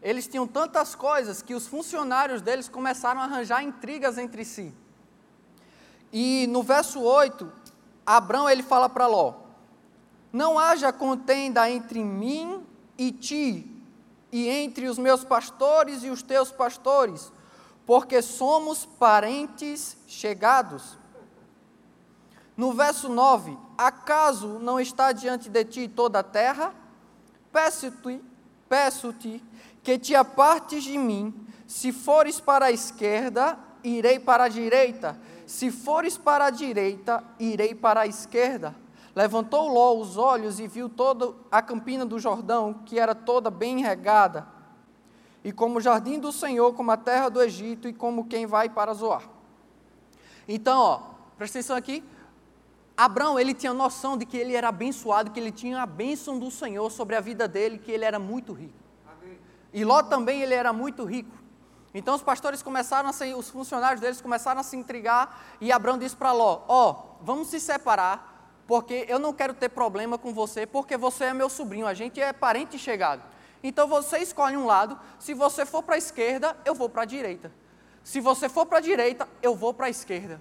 eles 0.00 0.26
tinham 0.26 0.46
tantas 0.46 0.94
coisas 0.94 1.42
que 1.42 1.54
os 1.54 1.66
funcionários 1.66 2.42
deles 2.42 2.68
começaram 2.68 3.20
a 3.20 3.24
arranjar 3.24 3.62
intrigas 3.62 4.18
entre 4.18 4.44
si. 4.44 4.74
E 6.12 6.46
no 6.48 6.62
verso 6.62 7.00
8, 7.00 7.50
Abrão 8.04 8.48
ele 8.48 8.62
fala 8.62 8.88
para 8.88 9.06
Ló: 9.06 9.34
Não 10.32 10.58
haja 10.58 10.92
contenda 10.92 11.70
entre 11.70 12.02
mim 12.02 12.66
e 13.06 13.10
ti, 13.10 13.66
e 14.30 14.48
entre 14.48 14.86
os 14.86 14.96
meus 14.96 15.24
pastores 15.24 16.04
e 16.04 16.08
os 16.08 16.22
teus 16.22 16.52
pastores, 16.52 17.32
porque 17.84 18.22
somos 18.22 18.86
parentes 18.86 19.96
chegados. 20.06 20.96
No 22.56 22.72
verso 22.72 23.08
9: 23.08 23.58
Acaso 23.76 24.60
não 24.60 24.78
está 24.78 25.10
diante 25.10 25.50
de 25.50 25.64
ti 25.64 25.88
toda 25.88 26.20
a 26.20 26.22
terra? 26.22 26.72
Peço-te, 27.50 28.22
peço-te 28.68 29.42
que 29.82 29.98
te 29.98 30.14
apartes 30.14 30.84
de 30.84 30.96
mim. 30.96 31.34
Se 31.66 31.90
fores 31.90 32.38
para 32.38 32.66
a 32.66 32.72
esquerda, 32.72 33.58
irei 33.82 34.20
para 34.20 34.44
a 34.44 34.48
direita. 34.48 35.18
Se 35.44 35.72
fores 35.72 36.16
para 36.16 36.46
a 36.46 36.50
direita, 36.50 37.24
irei 37.38 37.74
para 37.74 38.02
a 38.02 38.06
esquerda. 38.06 38.76
Levantou 39.14 39.68
Ló 39.68 39.94
os 39.94 40.16
olhos 40.16 40.58
e 40.58 40.66
viu 40.66 40.88
toda 40.88 41.34
a 41.50 41.60
campina 41.60 42.06
do 42.06 42.18
Jordão, 42.18 42.74
que 42.84 42.98
era 42.98 43.14
toda 43.14 43.50
bem 43.50 43.80
regada, 43.80 44.46
e 45.44 45.52
como 45.52 45.78
o 45.78 45.80
jardim 45.80 46.18
do 46.18 46.32
Senhor, 46.32 46.72
como 46.74 46.90
a 46.90 46.96
terra 46.96 47.28
do 47.28 47.42
Egito, 47.42 47.88
e 47.88 47.92
como 47.92 48.26
quem 48.26 48.46
vai 48.46 48.68
para 48.68 48.94
Zoar. 48.94 49.28
Então, 50.48 50.80
ó, 50.80 51.00
presta 51.36 51.58
atenção 51.58 51.76
aqui. 51.76 52.02
Abraão, 52.96 53.38
ele 53.38 53.54
tinha 53.54 53.72
noção 53.72 54.16
de 54.16 54.24
que 54.24 54.36
ele 54.36 54.54
era 54.54 54.68
abençoado, 54.68 55.30
que 55.30 55.40
ele 55.40 55.50
tinha 55.50 55.82
a 55.82 55.86
bênção 55.86 56.38
do 56.38 56.50
Senhor 56.50 56.90
sobre 56.90 57.16
a 57.16 57.20
vida 57.20 57.48
dele, 57.48 57.78
que 57.78 57.90
ele 57.90 58.04
era 58.04 58.18
muito 58.18 58.52
rico. 58.52 58.82
E 59.72 59.84
Ló 59.84 60.02
também 60.02 60.42
ele 60.42 60.54
era 60.54 60.72
muito 60.72 61.04
rico. 61.04 61.34
Então 61.94 62.14
os 62.14 62.22
pastores 62.22 62.62
começaram 62.62 63.08
a 63.08 63.12
se, 63.12 63.34
os 63.34 63.50
funcionários 63.50 64.00
deles 64.00 64.20
começaram 64.20 64.60
a 64.60 64.62
se 64.62 64.76
intrigar 64.76 65.42
e 65.60 65.70
Abraão 65.70 65.98
disse 65.98 66.16
para 66.16 66.32
Ló: 66.32 66.62
Ó, 66.68 66.90
oh, 66.90 67.24
vamos 67.24 67.48
se 67.48 67.60
separar, 67.60 68.31
porque 68.66 69.04
eu 69.08 69.18
não 69.18 69.32
quero 69.32 69.54
ter 69.54 69.68
problema 69.68 70.16
com 70.16 70.32
você, 70.32 70.66
porque 70.66 70.96
você 70.96 71.24
é 71.24 71.34
meu 71.34 71.48
sobrinho, 71.48 71.86
a 71.86 71.94
gente 71.94 72.20
é 72.20 72.32
parente 72.32 72.78
chegado. 72.78 73.22
Então 73.62 73.86
você 73.86 74.18
escolhe 74.18 74.56
um 74.56 74.66
lado, 74.66 74.98
se 75.18 75.34
você 75.34 75.64
for 75.64 75.82
para 75.82 75.94
a 75.94 75.98
esquerda, 75.98 76.56
eu 76.64 76.74
vou 76.74 76.88
para 76.88 77.02
a 77.02 77.06
direita. 77.06 77.52
Se 78.02 78.20
você 78.20 78.48
for 78.48 78.66
para 78.66 78.78
a 78.78 78.80
direita, 78.80 79.28
eu 79.40 79.54
vou 79.54 79.72
para 79.72 79.86
a 79.86 79.90
esquerda. 79.90 80.40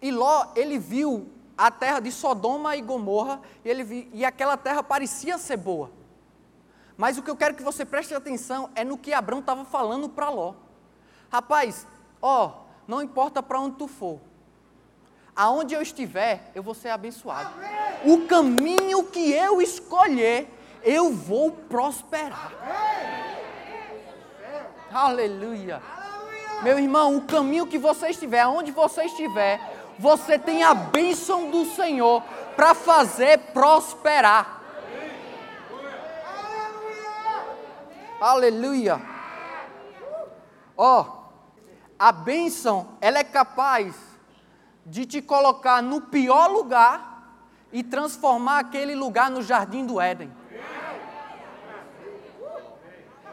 E 0.00 0.10
Ló, 0.10 0.52
ele 0.54 0.78
viu 0.78 1.30
a 1.56 1.70
terra 1.70 2.00
de 2.00 2.12
Sodoma 2.12 2.76
e 2.76 2.82
Gomorra, 2.82 3.40
e, 3.64 3.68
ele 3.68 3.82
viu, 3.82 4.08
e 4.12 4.24
aquela 4.24 4.56
terra 4.56 4.82
parecia 4.82 5.38
ser 5.38 5.56
boa. 5.56 5.90
Mas 6.96 7.16
o 7.16 7.22
que 7.22 7.30
eu 7.30 7.36
quero 7.36 7.54
que 7.54 7.62
você 7.62 7.84
preste 7.84 8.14
atenção 8.14 8.70
é 8.74 8.84
no 8.84 8.98
que 8.98 9.12
Abraão 9.12 9.40
estava 9.40 9.64
falando 9.64 10.08
para 10.08 10.28
Ló. 10.28 10.54
Rapaz, 11.30 11.86
ó, 12.20 12.64
não 12.86 13.02
importa 13.02 13.42
para 13.42 13.60
onde 13.60 13.76
tu 13.76 13.88
for, 13.88 14.20
aonde 15.36 15.74
eu 15.74 15.82
estiver, 15.82 16.50
eu 16.54 16.62
vou 16.62 16.74
ser 16.74 16.88
abençoado. 16.88 17.50
O 18.04 18.26
caminho 18.26 19.04
que 19.04 19.32
eu 19.32 19.60
escolher, 19.60 20.48
eu 20.82 21.12
vou 21.12 21.52
prosperar. 21.52 22.52
Aleluia. 24.90 25.82
Meu 26.62 26.78
irmão, 26.78 27.16
o 27.16 27.22
caminho 27.22 27.66
que 27.66 27.76
você 27.76 28.08
estiver, 28.08 28.40
aonde 28.40 28.72
você 28.72 29.04
estiver, 29.04 29.60
você 29.98 30.38
tem 30.38 30.62
a 30.62 30.72
bênção 30.72 31.50
do 31.50 31.66
Senhor 31.66 32.22
para 32.56 32.74
fazer 32.74 33.38
prosperar. 33.52 34.62
Aleluia. 38.18 38.98
Ó, 40.74 41.02
oh, 41.02 41.16
a 41.98 42.12
bênção, 42.12 42.96
ela 43.00 43.18
é 43.18 43.24
capaz 43.24 44.05
de 44.86 45.04
te 45.04 45.20
colocar 45.20 45.82
no 45.82 46.00
pior 46.00 46.48
lugar 46.48 47.42
e 47.70 47.82
transformar 47.82 48.60
aquele 48.60 48.94
lugar 48.94 49.30
no 49.30 49.42
jardim 49.42 49.84
do 49.84 50.00
Éden. 50.00 50.32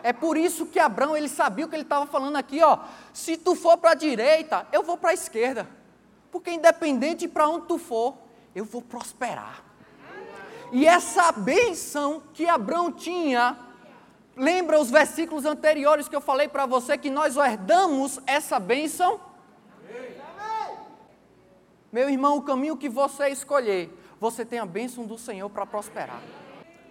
É 0.02 0.12
por 0.12 0.36
isso 0.36 0.66
que 0.66 0.80
Abraão 0.80 1.16
ele 1.16 1.30
sabia 1.30 1.66
o 1.66 1.70
que 1.70 1.76
ele 1.76 1.84
estava 1.84 2.06
falando 2.06 2.36
aqui, 2.36 2.62
ó. 2.62 2.80
Se 3.14 3.38
tu 3.38 3.56
for 3.56 3.78
para 3.78 3.92
a 3.92 3.96
direita, 3.96 4.68
eu 4.74 4.84
vou 4.84 4.98
para 4.98 5.12
a 5.12 5.14
esquerda. 5.14 5.70
Porque 6.30 6.52
independente 6.52 7.28
para 7.28 7.48
onde 7.48 7.68
tu 7.68 7.78
for, 7.78 8.16
eu 8.54 8.66
vou 8.66 8.82
prosperar. 8.82 9.64
E 10.74 10.86
essa 10.86 11.32
bênção 11.32 12.22
que 12.34 12.50
Abraão 12.50 12.92
tinha 12.92 13.58
Lembra 14.36 14.80
os 14.80 14.90
versículos 14.90 15.46
anteriores 15.46 16.08
que 16.08 16.16
eu 16.16 16.22
falei 16.22 16.48
para 16.48 16.66
você 16.66 16.98
que 16.98 17.10
nós 17.10 17.38
herdamos 17.38 18.20
essa 18.26 18.60
bênção? 18.60 19.20
Meu 21.94 22.10
irmão, 22.10 22.38
o 22.38 22.42
caminho 22.42 22.76
que 22.76 22.90
você 22.90 23.30
escolher, 23.30 23.96
você 24.20 24.44
tem 24.44 24.60
a 24.60 24.66
bênção 24.66 25.06
do 25.06 25.18
Senhor 25.18 25.50
para 25.50 25.66
prosperar. 25.66 26.22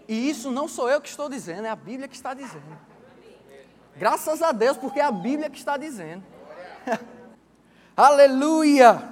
E 0.08 0.30
isso 0.30 0.50
não 0.50 0.66
sou 0.66 0.88
eu 0.88 1.00
que 1.00 1.08
estou 1.08 1.28
dizendo, 1.28 1.66
é 1.66 1.70
a 1.70 1.76
Bíblia 1.76 2.08
que 2.08 2.14
está 2.14 2.32
dizendo. 2.32 2.78
Graças 3.96 4.40
a 4.40 4.52
Deus, 4.52 4.76
porque 4.76 5.00
é 5.00 5.04
a 5.04 5.12
Bíblia 5.12 5.50
que 5.50 5.58
está 5.58 5.76
dizendo. 5.76 6.24
Aleluia! 7.96 9.10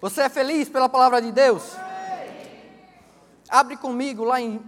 Você 0.00 0.22
é 0.22 0.28
feliz 0.28 0.68
pela 0.68 0.88
palavra 0.88 1.20
de 1.20 1.30
Deus? 1.32 1.76
Abre 3.48 3.76
comigo 3.76 4.24
lá 4.24 4.40
em 4.40 4.64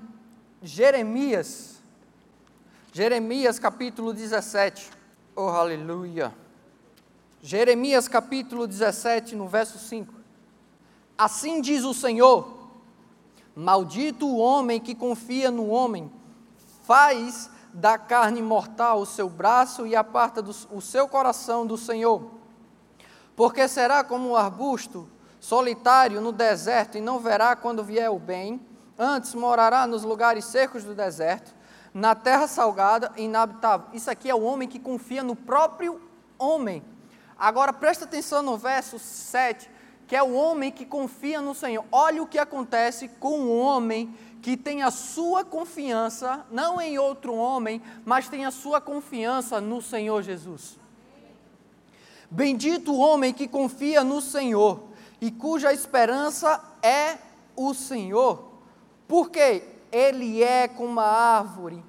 Jeremias 0.62 1.74
Jeremias 2.94 3.58
capítulo 3.58 4.14
17. 4.14 4.88
Oh, 5.34 5.48
aleluia. 5.48 6.32
Jeremias 7.46 8.08
capítulo 8.08 8.66
17, 8.66 9.36
no 9.36 9.46
verso 9.46 9.78
5. 9.78 10.14
Assim 11.16 11.60
diz 11.60 11.84
o 11.84 11.92
Senhor: 11.92 12.70
Maldito 13.54 14.26
o 14.26 14.38
homem 14.38 14.80
que 14.80 14.94
confia 14.94 15.50
no 15.50 15.68
homem, 15.68 16.10
faz 16.84 17.50
da 17.74 17.98
carne 17.98 18.40
mortal 18.40 19.02
o 19.02 19.04
seu 19.04 19.28
braço 19.28 19.86
e 19.86 19.94
aparta 19.94 20.40
do, 20.40 20.56
o 20.72 20.80
seu 20.80 21.06
coração 21.06 21.66
do 21.66 21.76
Senhor. 21.76 22.30
Porque 23.36 23.68
será 23.68 24.02
como 24.02 24.30
um 24.30 24.36
arbusto 24.36 25.06
solitário 25.38 26.22
no 26.22 26.32
deserto 26.32 26.96
e 26.96 27.02
não 27.02 27.18
verá 27.18 27.54
quando 27.54 27.84
vier 27.84 28.10
o 28.10 28.18
bem, 28.18 28.58
antes 28.98 29.34
morará 29.34 29.86
nos 29.86 30.02
lugares 30.02 30.46
secos 30.46 30.82
do 30.82 30.94
deserto 30.94 31.54
na 31.92 32.14
terra 32.14 32.48
salgada 32.48 33.12
e 33.18 33.24
inabitável. 33.24 33.88
Isso 33.92 34.10
aqui 34.10 34.30
é 34.30 34.34
o 34.34 34.40
homem 34.40 34.66
que 34.66 34.80
confia 34.80 35.22
no 35.22 35.36
próprio 35.36 36.00
homem. 36.38 36.82
Agora 37.38 37.72
presta 37.72 38.04
atenção 38.04 38.42
no 38.42 38.56
verso 38.56 38.98
7, 38.98 39.70
que 40.06 40.16
é 40.16 40.22
o 40.22 40.34
homem 40.34 40.70
que 40.70 40.84
confia 40.84 41.40
no 41.40 41.54
Senhor. 41.54 41.84
Olha 41.90 42.22
o 42.22 42.26
que 42.26 42.38
acontece 42.38 43.08
com 43.20 43.40
o 43.40 43.58
homem 43.58 44.14
que 44.42 44.56
tem 44.56 44.82
a 44.82 44.90
sua 44.90 45.44
confiança, 45.44 46.44
não 46.50 46.80
em 46.80 46.98
outro 46.98 47.34
homem, 47.34 47.80
mas 48.04 48.28
tem 48.28 48.44
a 48.44 48.50
sua 48.50 48.80
confiança 48.80 49.60
no 49.60 49.80
Senhor 49.80 50.22
Jesus. 50.22 50.78
Bendito 52.30 52.92
o 52.92 52.98
homem 52.98 53.32
que 53.32 53.48
confia 53.48 54.04
no 54.04 54.20
Senhor 54.20 54.88
e 55.20 55.30
cuja 55.30 55.72
esperança 55.72 56.62
é 56.82 57.16
o 57.56 57.72
Senhor. 57.72 58.52
Por 59.08 59.30
quê? 59.30 59.74
ele 59.94 60.42
é 60.42 60.66
como 60.66 60.88
uma 60.88 61.04
árvore 61.04 61.80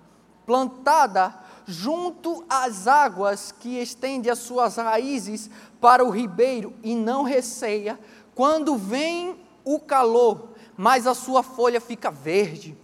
plantada 0.46 1.34
junto 1.66 2.46
às 2.50 2.88
águas 2.88 3.52
que 3.52 3.82
estende 3.82 4.30
as 4.30 4.40
suas 4.40 4.76
raízes 4.78 5.50
para 5.82 6.04
o 6.04 6.10
ribeiro 6.10 6.74
e 6.84 6.96
não 6.96 7.24
receia 7.24 8.00
quando 8.34 8.78
vem 8.78 9.40
o 9.64 9.80
calor, 9.80 10.50
mas 10.78 11.08
a 11.08 11.14
sua 11.14 11.42
folha 11.42 11.82
fica 11.82 12.12
verde. 12.12 12.78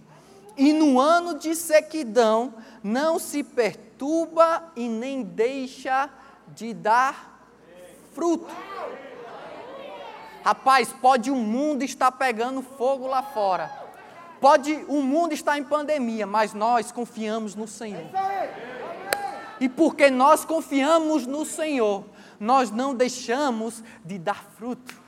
E 0.56 0.72
no 0.72 0.98
ano 0.98 1.38
de 1.38 1.54
sequidão 1.54 2.54
não 2.82 3.18
se 3.18 3.42
perturba 3.42 4.72
e 4.74 4.88
nem 4.88 5.22
deixa 5.22 6.10
de 6.48 6.74
dar 6.74 7.48
fruto. 8.12 8.52
Rapaz, 10.44 10.92
pode 11.00 11.30
o 11.30 11.36
mundo 11.36 11.82
estar 11.82 12.10
pegando 12.12 12.62
fogo 12.62 13.06
lá 13.06 13.22
fora 13.22 13.81
Pode 14.42 14.84
o 14.88 15.00
mundo 15.00 15.32
estar 15.32 15.56
em 15.56 15.62
pandemia, 15.62 16.26
mas 16.26 16.52
nós 16.52 16.90
confiamos 16.90 17.54
no 17.54 17.68
Senhor. 17.68 18.02
E 19.60 19.68
porque 19.68 20.10
nós 20.10 20.44
confiamos 20.44 21.28
no 21.28 21.46
Senhor, 21.46 22.04
nós 22.40 22.68
não 22.68 22.92
deixamos 22.92 23.84
de 24.04 24.18
dar 24.18 24.44
fruto. 24.58 25.00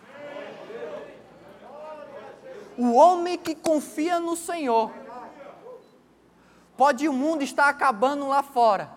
O 2.79 2.93
homem 2.93 3.37
que 3.37 3.57
confia 3.57 4.21
no 4.21 4.37
Senhor, 4.37 4.93
pode 6.77 7.09
o 7.09 7.13
mundo 7.13 7.43
estar 7.43 7.69
acabando 7.69 8.29
lá 8.29 8.41
fora, 8.41 8.89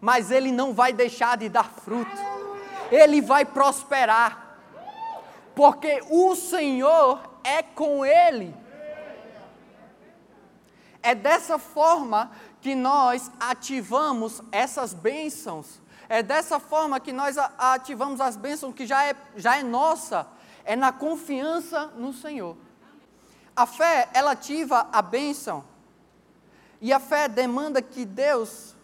mas 0.00 0.30
ele 0.30 0.50
não 0.52 0.72
vai 0.72 0.90
deixar 0.94 1.36
de 1.36 1.50
dar 1.50 1.70
fruto. 1.70 2.16
Ele 2.90 3.20
vai 3.20 3.44
prosperar. 3.44 4.56
Porque 5.54 6.02
o 6.08 6.34
Senhor 6.34 7.20
é 7.44 7.62
com 7.62 8.06
ele 8.06 8.54
É 11.06 11.14
dessa 11.14 11.56
forma 11.56 12.32
que 12.60 12.74
nós 12.74 13.30
ativamos 13.38 14.42
essas 14.50 14.92
bênçãos. 14.92 15.80
É 16.08 16.20
dessa 16.20 16.58
forma 16.58 16.98
que 16.98 17.12
nós 17.12 17.36
ativamos 17.56 18.20
as 18.20 18.36
bênçãos 18.36 18.74
que 18.74 18.84
já 18.84 19.04
é, 19.04 19.14
já 19.36 19.56
é 19.56 19.62
nossa. 19.62 20.26
É 20.64 20.74
na 20.74 20.90
confiança 20.90 21.86
no 21.96 22.12
Senhor. 22.12 22.56
A 23.54 23.66
fé, 23.66 24.08
ela 24.12 24.32
ativa 24.32 24.88
a 24.90 25.00
bênção. 25.00 25.64
E 26.80 26.92
a 26.92 26.98
fé 26.98 27.28
demanda 27.28 27.80
que 27.80 28.04
Deus 28.04 28.74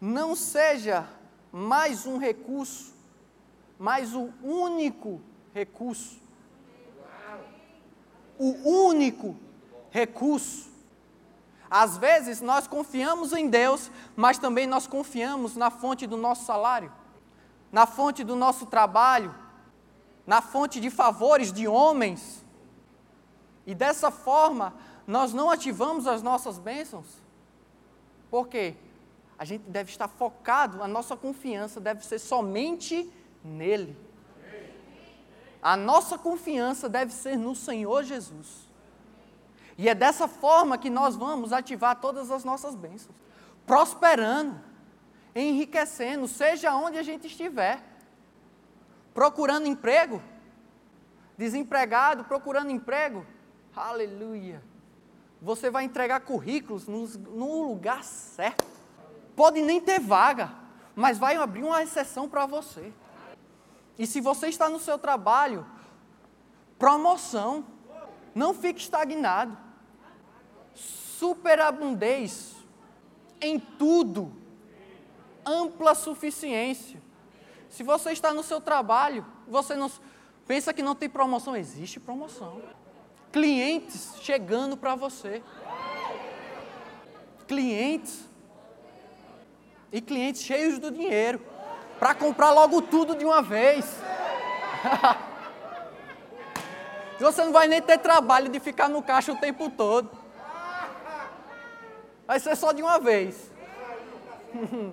não 0.00 0.34
seja 0.34 1.06
mais 1.52 2.06
um 2.06 2.16
recurso, 2.16 2.94
mas 3.78 4.14
o 4.14 4.32
único 4.42 5.20
recurso. 5.52 6.18
O 8.38 8.86
único 8.88 9.36
recurso. 9.90 10.75
Às 11.70 11.96
vezes 11.96 12.40
nós 12.40 12.66
confiamos 12.66 13.32
em 13.32 13.48
Deus, 13.48 13.90
mas 14.14 14.38
também 14.38 14.66
nós 14.66 14.86
confiamos 14.86 15.56
na 15.56 15.70
fonte 15.70 16.06
do 16.06 16.16
nosso 16.16 16.44
salário, 16.44 16.92
na 17.72 17.86
fonte 17.86 18.22
do 18.22 18.36
nosso 18.36 18.66
trabalho, 18.66 19.34
na 20.26 20.40
fonte 20.40 20.80
de 20.80 20.90
favores 20.90 21.52
de 21.52 21.66
homens. 21.66 22.44
E 23.66 23.74
dessa 23.74 24.10
forma, 24.10 24.74
nós 25.06 25.32
não 25.32 25.50
ativamos 25.50 26.06
as 26.06 26.22
nossas 26.22 26.58
bênçãos. 26.58 27.06
Por 28.30 28.48
quê? 28.48 28.74
A 29.38 29.44
gente 29.44 29.62
deve 29.68 29.90
estar 29.90 30.08
focado, 30.08 30.82
a 30.82 30.88
nossa 30.88 31.16
confiança 31.16 31.80
deve 31.80 32.04
ser 32.04 32.18
somente 32.18 33.10
nele. 33.44 33.96
A 35.60 35.76
nossa 35.76 36.16
confiança 36.16 36.88
deve 36.88 37.12
ser 37.12 37.36
no 37.36 37.54
Senhor 37.54 38.04
Jesus. 38.04 38.65
E 39.78 39.88
é 39.88 39.94
dessa 39.94 40.26
forma 40.26 40.78
que 40.78 40.88
nós 40.88 41.16
vamos 41.16 41.52
ativar 41.52 42.00
todas 42.00 42.30
as 42.30 42.44
nossas 42.44 42.74
bênçãos, 42.74 43.14
prosperando, 43.66 44.58
enriquecendo, 45.34 46.26
seja 46.26 46.74
onde 46.74 46.96
a 46.96 47.02
gente 47.02 47.26
estiver, 47.26 47.82
procurando 49.12 49.66
emprego, 49.66 50.22
desempregado, 51.36 52.24
procurando 52.24 52.70
emprego, 52.70 53.26
aleluia. 53.74 54.62
Você 55.42 55.68
vai 55.68 55.84
entregar 55.84 56.20
currículos 56.20 56.88
no, 56.88 57.06
no 57.06 57.68
lugar 57.68 58.02
certo. 58.02 58.64
Pode 59.34 59.60
nem 59.60 59.78
ter 59.78 60.00
vaga, 60.00 60.50
mas 60.94 61.18
vai 61.18 61.36
abrir 61.36 61.62
uma 61.62 61.82
exceção 61.82 62.26
para 62.26 62.46
você. 62.46 62.90
E 63.98 64.06
se 64.06 64.22
você 64.22 64.48
está 64.48 64.70
no 64.70 64.80
seu 64.80 64.98
trabalho, 64.98 65.66
promoção. 66.78 67.66
Não 68.34 68.54
fique 68.54 68.80
estagnado 68.80 69.65
superabundez 71.18 72.54
em 73.40 73.58
tudo, 73.58 74.32
ampla 75.44 75.94
suficiência. 75.94 77.02
Se 77.68 77.82
você 77.82 78.12
está 78.12 78.32
no 78.32 78.42
seu 78.42 78.60
trabalho, 78.60 79.26
você 79.46 79.74
não 79.74 79.90
pensa 80.46 80.72
que 80.72 80.82
não 80.82 80.94
tem 80.94 81.08
promoção, 81.08 81.56
existe 81.56 81.98
promoção. 81.98 82.62
Clientes 83.32 84.14
chegando 84.20 84.76
para 84.76 84.94
você. 84.94 85.42
Clientes. 87.46 88.24
E 89.92 90.00
clientes 90.00 90.42
cheios 90.42 90.78
do 90.78 90.90
dinheiro 90.90 91.40
para 91.98 92.14
comprar 92.14 92.50
logo 92.50 92.82
tudo 92.82 93.14
de 93.14 93.24
uma 93.24 93.40
vez. 93.40 93.86
você 97.18 97.44
não 97.44 97.52
vai 97.52 97.68
nem 97.68 97.80
ter 97.80 97.98
trabalho 97.98 98.50
de 98.50 98.60
ficar 98.60 98.88
no 98.88 99.02
caixa 99.02 99.32
o 99.32 99.36
tempo 99.36 99.70
todo. 99.70 100.25
Vai 102.26 102.40
ser 102.40 102.56
só 102.56 102.72
de 102.72 102.82
uma 102.82 102.98
vez. 102.98 103.50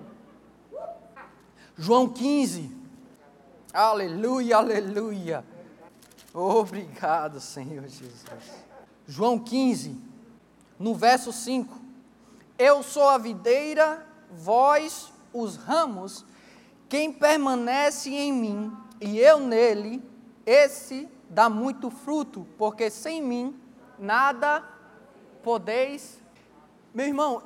João 1.76 2.08
15. 2.08 2.70
Aleluia, 3.72 4.58
aleluia. 4.58 5.44
Obrigado, 6.32 7.40
Senhor 7.40 7.82
Jesus. 7.88 8.24
João 9.06 9.38
15, 9.38 10.00
no 10.78 10.94
verso 10.94 11.32
5. 11.32 11.80
Eu 12.56 12.82
sou 12.82 13.08
a 13.08 13.18
videira, 13.18 14.06
vós 14.30 15.12
os 15.32 15.56
ramos. 15.56 16.24
Quem 16.88 17.12
permanece 17.12 18.10
em 18.14 18.32
mim 18.32 18.76
e 19.00 19.18
eu 19.18 19.40
nele, 19.40 20.02
esse 20.46 21.08
dá 21.28 21.48
muito 21.48 21.90
fruto, 21.90 22.46
porque 22.56 22.88
sem 22.90 23.20
mim 23.20 23.60
nada 23.98 24.62
podeis 25.42 26.22
meu 26.94 27.06
irmão, 27.06 27.42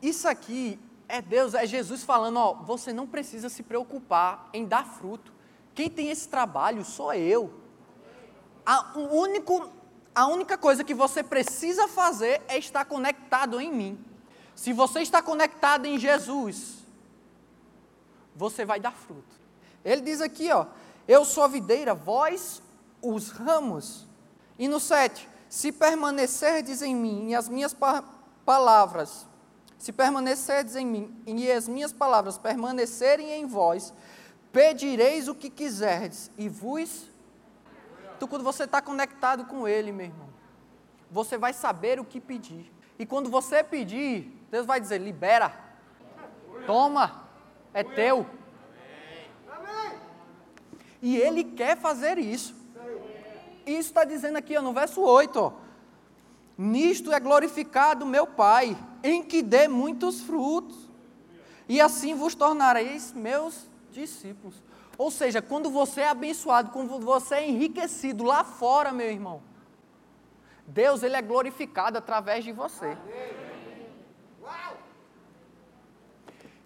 isso 0.00 0.26
aqui 0.26 0.80
é 1.06 1.20
Deus, 1.20 1.54
é 1.54 1.66
Jesus 1.66 2.02
falando, 2.02 2.38
ó, 2.38 2.54
você 2.54 2.92
não 2.92 3.06
precisa 3.06 3.48
se 3.48 3.62
preocupar 3.62 4.48
em 4.52 4.64
dar 4.64 4.86
fruto. 4.86 5.32
Quem 5.74 5.90
tem 5.90 6.10
esse 6.10 6.28
trabalho 6.28 6.84
sou 6.84 7.12
eu. 7.12 7.52
A, 8.64 8.96
único, 8.96 9.70
a 10.14 10.26
única 10.26 10.56
coisa 10.56 10.82
que 10.82 10.94
você 10.94 11.22
precisa 11.22 11.86
fazer 11.86 12.42
é 12.48 12.58
estar 12.58 12.86
conectado 12.86 13.60
em 13.60 13.70
mim. 13.70 14.04
Se 14.54 14.72
você 14.72 15.00
está 15.00 15.20
conectado 15.20 15.84
em 15.84 15.98
Jesus, 15.98 16.78
você 18.34 18.64
vai 18.64 18.80
dar 18.80 18.92
fruto. 18.92 19.36
Ele 19.84 20.00
diz 20.00 20.22
aqui, 20.22 20.50
ó, 20.50 20.66
eu 21.06 21.24
sou 21.24 21.44
a 21.44 21.48
videira, 21.48 21.94
vós 21.94 22.62
os 23.02 23.28
ramos. 23.28 24.06
E 24.58 24.66
no 24.66 24.80
7, 24.80 25.28
se 25.48 25.70
permanecerdes 25.70 26.80
em 26.82 26.94
mim 26.94 27.28
e 27.28 27.34
as 27.34 27.48
minhas 27.48 27.74
palavras, 28.46 29.26
se 29.76 29.92
permanecerdes 29.92 30.76
em 30.76 30.86
mim 30.86 31.22
e 31.26 31.50
as 31.50 31.66
minhas 31.66 31.92
palavras 31.92 32.38
permanecerem 32.38 33.32
em 33.32 33.44
vós, 33.44 33.92
pedireis 34.52 35.26
o 35.28 35.34
que 35.34 35.50
quiserdes 35.50 36.30
e 36.38 36.48
vos. 36.48 37.10
Então, 38.16 38.28
quando 38.28 38.44
você 38.44 38.62
está 38.62 38.80
conectado 38.80 39.44
com 39.44 39.66
Ele, 39.66 39.90
meu 39.90 40.06
irmão, 40.06 40.28
você 41.10 41.36
vai 41.36 41.52
saber 41.52 41.98
o 41.98 42.04
que 42.04 42.20
pedir. 42.20 42.72
E 42.98 43.04
quando 43.04 43.28
você 43.28 43.62
pedir, 43.62 44.32
Deus 44.50 44.64
vai 44.64 44.80
dizer: 44.80 44.98
libera, 44.98 45.52
toma, 46.66 47.24
é 47.74 47.82
teu. 47.82 48.26
E 51.02 51.16
Ele 51.16 51.44
quer 51.44 51.76
fazer 51.76 52.16
isso. 52.16 52.54
Isso 53.66 53.88
está 53.88 54.04
dizendo 54.04 54.38
aqui 54.38 54.56
ó, 54.56 54.62
no 54.62 54.72
verso 54.72 55.02
8. 55.02 55.36
Ó, 55.38 55.65
Nisto 56.56 57.12
é 57.12 57.20
glorificado 57.20 58.06
meu 58.06 58.26
Pai, 58.26 58.76
em 59.02 59.22
que 59.22 59.42
dê 59.42 59.68
muitos 59.68 60.22
frutos, 60.22 60.76
e 61.68 61.80
assim 61.80 62.14
vos 62.14 62.34
tornareis 62.34 63.12
meus 63.12 63.66
discípulos. 63.92 64.62
Ou 64.96 65.10
seja, 65.10 65.42
quando 65.42 65.68
você 65.68 66.02
é 66.02 66.08
abençoado, 66.08 66.70
quando 66.70 66.98
você 66.98 67.36
é 67.36 67.48
enriquecido 67.48 68.24
lá 68.24 68.42
fora, 68.42 68.90
meu 68.90 69.10
irmão, 69.10 69.42
Deus 70.66 71.02
ele 71.02 71.16
é 71.16 71.22
glorificado 71.22 71.98
através 71.98 72.42
de 72.44 72.52
você. 72.52 72.96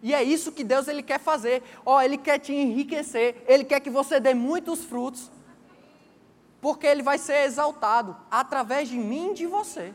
E 0.02 0.14
é 0.14 0.22
isso 0.22 0.52
que 0.52 0.64
Deus 0.64 0.88
ele 0.88 1.02
quer 1.02 1.18
fazer. 1.18 1.62
Ó, 1.84 1.96
oh, 1.96 2.00
ele 2.00 2.16
quer 2.16 2.38
te 2.38 2.52
enriquecer, 2.52 3.44
ele 3.46 3.64
quer 3.64 3.80
que 3.80 3.90
você 3.90 4.18
dê 4.18 4.32
muitos 4.32 4.84
frutos 4.84 5.30
porque 6.60 6.86
ele 6.86 7.02
vai 7.02 7.18
ser 7.18 7.44
exaltado 7.44 8.16
através 8.30 8.88
de 8.88 8.96
mim 8.96 9.30
e 9.30 9.34
de 9.34 9.46
você. 9.46 9.94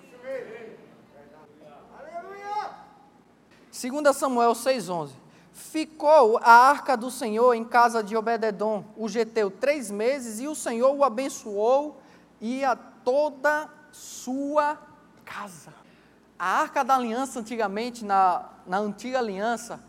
2 3.72 4.16
Samuel 4.16 4.54
6,11 4.54 5.12
Ficou 5.54 6.38
a 6.42 6.52
arca 6.52 6.98
do 6.98 7.10
Senhor 7.10 7.54
em 7.54 7.64
casa 7.64 8.04
de 8.04 8.16
Obededom, 8.16 8.84
o 8.98 9.08
geteu, 9.08 9.50
três 9.50 9.90
meses, 9.90 10.40
e 10.40 10.48
o 10.48 10.56
Senhor 10.56 10.94
o 10.94 11.04
abençoou 11.04 12.02
e 12.42 12.64
a 12.66 12.76
toda 12.76 13.70
sua 13.92 14.78
casa. 15.24 15.74
A 16.38 16.62
arca 16.62 16.84
da 16.84 16.96
aliança, 16.96 17.40
antigamente, 17.40 18.04
na, 18.04 18.50
na 18.68 18.80
antiga 18.80 19.20
aliança, 19.20 19.82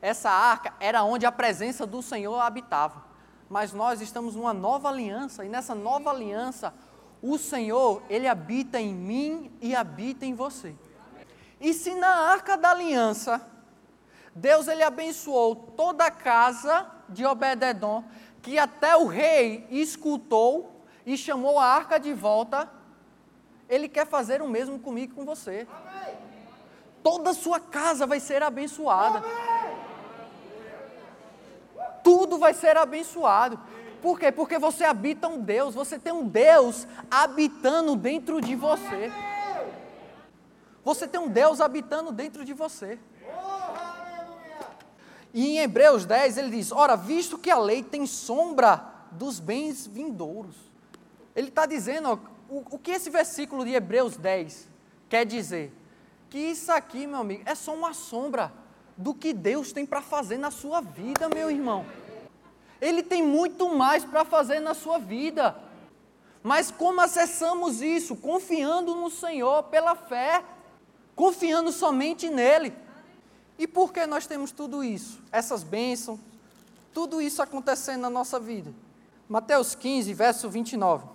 essa 0.00 0.30
arca 0.30 0.72
era 0.80 1.04
onde 1.04 1.26
a 1.26 1.32
presença 1.32 1.86
do 1.86 2.00
Senhor 2.00 2.38
habitava 2.38 3.09
mas 3.50 3.72
nós 3.72 4.00
estamos 4.00 4.36
numa 4.36 4.54
nova 4.54 4.88
aliança, 4.88 5.44
e 5.44 5.48
nessa 5.48 5.74
nova 5.74 6.10
aliança, 6.10 6.72
o 7.20 7.36
Senhor, 7.36 8.00
Ele 8.08 8.28
habita 8.28 8.80
em 8.80 8.94
mim 8.94 9.50
e 9.60 9.74
habita 9.74 10.24
em 10.24 10.32
você. 10.32 10.72
E 11.60 11.74
se 11.74 11.92
na 11.96 12.30
arca 12.30 12.56
da 12.56 12.70
aliança, 12.70 13.44
Deus 14.32 14.68
Ele 14.68 14.84
abençoou 14.84 15.56
toda 15.56 16.04
a 16.04 16.12
casa 16.12 16.86
de 17.08 17.26
Obededon, 17.26 18.04
que 18.40 18.56
até 18.56 18.96
o 18.96 19.08
rei 19.08 19.66
escutou 19.68 20.84
e 21.04 21.16
chamou 21.16 21.58
a 21.58 21.66
arca 21.66 21.98
de 21.98 22.14
volta, 22.14 22.70
Ele 23.68 23.88
quer 23.88 24.06
fazer 24.06 24.40
o 24.40 24.48
mesmo 24.48 24.78
comigo 24.78 25.12
e 25.12 25.16
com 25.16 25.24
você. 25.24 25.66
Toda 27.02 27.30
a 27.30 27.34
sua 27.34 27.58
casa 27.58 28.06
vai 28.06 28.20
ser 28.20 28.44
abençoada 28.44 29.24
tudo 32.02 32.38
vai 32.38 32.54
ser 32.54 32.76
abençoado. 32.76 33.58
Por 34.00 34.18
quê? 34.18 34.32
Porque 34.32 34.58
você 34.58 34.84
habita 34.84 35.28
um 35.28 35.38
Deus, 35.38 35.74
você 35.74 35.98
tem 35.98 36.12
um 36.12 36.26
Deus 36.26 36.86
habitando 37.10 37.94
dentro 37.96 38.40
de 38.40 38.54
você. 38.54 39.12
Você 40.82 41.06
tem 41.06 41.20
um 41.20 41.28
Deus 41.28 41.60
habitando 41.60 42.10
dentro 42.10 42.44
de 42.44 42.54
você. 42.54 42.98
E 45.32 45.46
em 45.46 45.58
Hebreus 45.58 46.04
10 46.04 46.38
ele 46.38 46.50
diz: 46.50 46.72
Ora, 46.72 46.96
visto 46.96 47.38
que 47.38 47.50
a 47.50 47.58
lei 47.58 47.82
tem 47.82 48.06
sombra 48.06 48.84
dos 49.12 49.38
bens 49.38 49.86
vindouros. 49.86 50.56
Ele 51.34 51.48
está 51.48 51.66
dizendo, 51.66 52.08
ó, 52.08 52.18
o, 52.48 52.64
o 52.72 52.78
que 52.78 52.90
esse 52.92 53.10
versículo 53.10 53.64
de 53.64 53.72
Hebreus 53.72 54.16
10 54.16 54.68
quer 55.08 55.24
dizer? 55.24 55.72
Que 56.28 56.38
isso 56.38 56.72
aqui, 56.72 57.06
meu 57.06 57.20
amigo, 57.20 57.42
é 57.46 57.54
só 57.54 57.74
uma 57.74 57.92
sombra 57.92 58.52
do 58.96 59.14
que 59.14 59.32
Deus 59.32 59.72
tem 59.72 59.86
para 59.86 60.02
fazer 60.02 60.38
na 60.38 60.50
sua 60.50 60.80
vida, 60.80 61.28
meu 61.28 61.50
irmão. 61.50 61.86
Ele 62.80 63.02
tem 63.02 63.22
muito 63.22 63.74
mais 63.74 64.04
para 64.04 64.24
fazer 64.24 64.60
na 64.60 64.74
sua 64.74 64.98
vida. 64.98 65.56
Mas 66.42 66.70
como 66.70 67.00
acessamos 67.00 67.82
isso? 67.82 68.16
Confiando 68.16 68.94
no 68.94 69.10
Senhor 69.10 69.64
pela 69.64 69.94
fé, 69.94 70.42
confiando 71.14 71.70
somente 71.70 72.30
nele. 72.30 72.72
E 73.58 73.66
por 73.66 73.92
que 73.92 74.06
nós 74.06 74.26
temos 74.26 74.50
tudo 74.50 74.82
isso? 74.82 75.20
Essas 75.30 75.62
bênçãos, 75.62 76.18
tudo 76.94 77.20
isso 77.20 77.42
acontecendo 77.42 78.00
na 78.00 78.10
nossa 78.10 78.40
vida. 78.40 78.72
Mateus 79.28 79.74
15, 79.74 80.14
verso 80.14 80.48
29. 80.48 81.06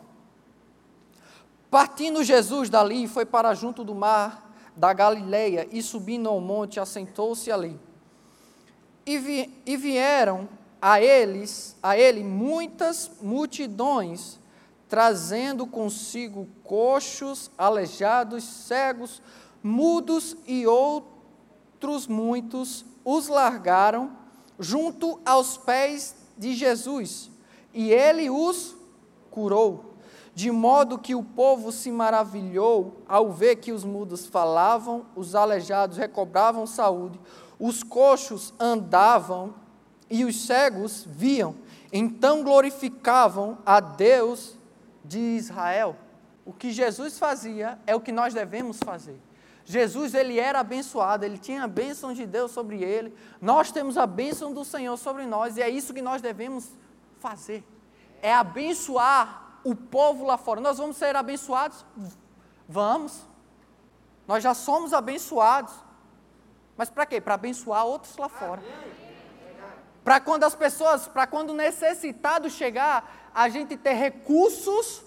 Partindo 1.71 2.23
Jesus 2.23 2.69
dali, 2.69 3.07
foi 3.07 3.25
para 3.25 3.53
junto 3.55 3.83
do 3.83 3.95
mar 3.95 4.44
da 4.75 4.93
Galileia 4.93 5.67
e 5.71 5.81
subindo 5.81 6.29
ao 6.29 6.39
monte, 6.39 6.79
assentou-se 6.79 7.51
ali. 7.51 7.79
E, 9.05 9.17
vi, 9.17 9.53
e 9.65 9.77
vieram 9.77 10.49
a 10.81 11.01
eles, 11.01 11.75
a 11.81 11.97
ele, 11.97 12.23
muitas 12.23 13.11
multidões, 13.21 14.39
trazendo 14.87 15.65
consigo 15.65 16.47
coxos, 16.63 17.49
aleijados, 17.57 18.43
cegos, 18.43 19.21
mudos 19.63 20.37
e 20.45 20.67
outros 20.67 22.07
muitos, 22.07 22.85
os 23.03 23.27
largaram 23.27 24.11
junto 24.59 25.19
aos 25.25 25.57
pés 25.57 26.15
de 26.37 26.53
Jesus, 26.53 27.29
e 27.73 27.91
ele 27.91 28.29
os 28.29 28.75
curou. 29.31 29.94
De 30.35 30.51
modo 30.51 30.99
que 30.99 31.15
o 31.15 31.23
povo 31.23 31.71
se 31.71 31.89
maravilhou 31.89 33.01
ao 33.07 33.31
ver 33.31 33.55
que 33.55 33.71
os 33.71 33.85
mudos 33.85 34.27
falavam, 34.27 35.05
os 35.15 35.33
aleijados 35.33 35.97
recobravam 35.97 36.67
saúde, 36.67 37.17
os 37.57 37.81
coxos 37.81 38.53
andavam 38.59 39.55
e 40.09 40.25
os 40.25 40.45
cegos 40.45 41.05
viam. 41.07 41.55
Então 41.91 42.43
glorificavam 42.43 43.57
a 43.65 43.79
Deus 43.79 44.57
de 45.05 45.17
Israel. 45.17 45.95
O 46.43 46.51
que 46.51 46.69
Jesus 46.69 47.17
fazia 47.17 47.79
é 47.87 47.95
o 47.95 48.01
que 48.01 48.11
nós 48.11 48.33
devemos 48.33 48.77
fazer. 48.83 49.17
Jesus 49.63 50.13
ele 50.13 50.37
era 50.37 50.59
abençoado, 50.59 51.23
ele 51.23 51.37
tinha 51.37 51.63
a 51.63 51.67
bênção 51.67 52.11
de 52.11 52.25
Deus 52.25 52.51
sobre 52.51 52.83
ele. 52.83 53.13
Nós 53.41 53.71
temos 53.71 53.97
a 53.97 54.05
bênção 54.05 54.53
do 54.53 54.65
Senhor 54.65 54.97
sobre 54.97 55.25
nós 55.25 55.55
e 55.55 55.61
é 55.61 55.69
isso 55.69 55.93
que 55.93 56.01
nós 56.01 56.21
devemos 56.21 56.67
fazer. 57.21 57.63
É 58.21 58.33
abençoar 58.33 59.44
o 59.65 59.75
povo 59.75 60.23
lá 60.25 60.37
fora. 60.37 60.61
Nós 60.61 60.77
vamos 60.77 60.95
ser 60.95 61.15
abençoados? 61.15 61.83
Vamos. 62.69 63.27
Nós 64.27 64.43
já 64.43 64.53
somos 64.53 64.93
abençoados. 64.93 65.73
Mas 66.77 66.89
para 66.89 67.05
quê? 67.05 67.19
Para 67.19 67.33
abençoar 67.33 67.83
outros 67.85 68.15
lá 68.15 68.29
fora. 68.29 68.61
Para 70.03 70.19
quando 70.19 70.43
as 70.43 70.53
pessoas, 70.53 71.07
para 71.07 71.25
quando 71.25 71.49
o 71.49 71.55
necessitado 71.55 72.47
chegar, 72.47 73.31
a 73.33 73.49
gente 73.49 73.75
ter 73.75 73.93
recursos, 73.93 75.03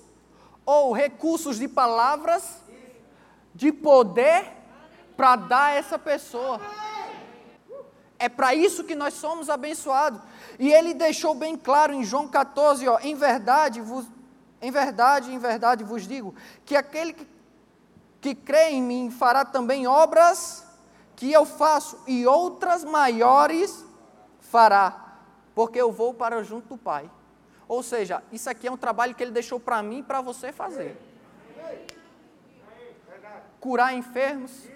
ou 0.67 0.93
recursos 0.93 1.57
de 1.57 1.69
palavras, 1.69 2.61
de 3.55 3.71
poder, 3.71 4.53
para 5.17 5.37
dar 5.37 5.65
a 5.67 5.75
essa 5.75 5.99
pessoa. 5.99 6.61
É 8.19 8.29
para 8.29 8.57
isso 8.57 8.83
que 8.83 8.97
nós 8.97 9.15
somos 9.15 9.49
abençoados. 9.49 10.21
E 10.59 10.73
ele 10.73 10.95
deixou 10.95 11.33
bem 11.33 11.57
claro 11.57 11.93
em 11.93 12.03
João 12.03 12.27
14, 12.27 12.89
ó, 12.89 12.99
em 12.99 13.15
verdade 13.15 13.81
vos, 13.81 14.07
em 14.61 14.71
verdade, 14.71 15.33
em 15.33 15.39
verdade 15.39 15.85
vos 15.85 16.07
digo 16.07 16.35
que 16.65 16.77
aquele 16.77 17.13
que, 17.13 17.27
que 18.21 18.35
crê 18.35 18.71
em 18.71 18.83
mim 18.83 19.11
fará 19.11 19.45
também 19.45 19.87
obras 19.87 20.67
que 21.15 21.33
eu 21.33 21.45
faço, 21.45 21.99
e 22.07 22.25
outras 22.27 22.85
maiores 22.85 23.85
fará, 24.39 25.17
porque 25.53 25.81
eu 25.81 25.91
vou 25.91 26.15
para 26.15 26.45
junto 26.45 26.69
do 26.69 26.79
Pai. 26.79 27.11
Ou 27.67 27.83
seja, 27.83 28.23
isso 28.31 28.49
aqui 28.49 28.69
é 28.69 28.71
um 28.71 28.77
trabalho 28.77 29.17
que 29.17 29.23
ele 29.25 29.33
deixou 29.33 29.59
para 29.59 29.83
mim 29.83 29.99
e 29.99 30.03
para 30.05 30.21
você 30.21 30.53
fazer. 30.53 30.97
Curar 33.59 33.95
enfermos, 33.95 34.69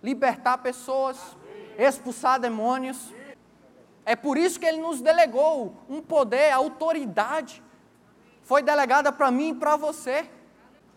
libertar 0.00 0.58
pessoas, 0.58 1.18
expulsar 1.76 2.38
demônios. 2.38 3.12
É 4.06 4.14
por 4.14 4.38
isso 4.38 4.60
que 4.60 4.66
ele 4.66 4.78
nos 4.78 5.00
delegou 5.00 5.74
um 5.88 6.00
poder, 6.00 6.52
autoridade 6.52 7.60
foi 8.50 8.64
delegada 8.64 9.12
para 9.12 9.30
mim 9.30 9.50
e 9.50 9.54
para 9.54 9.76
você. 9.76 10.28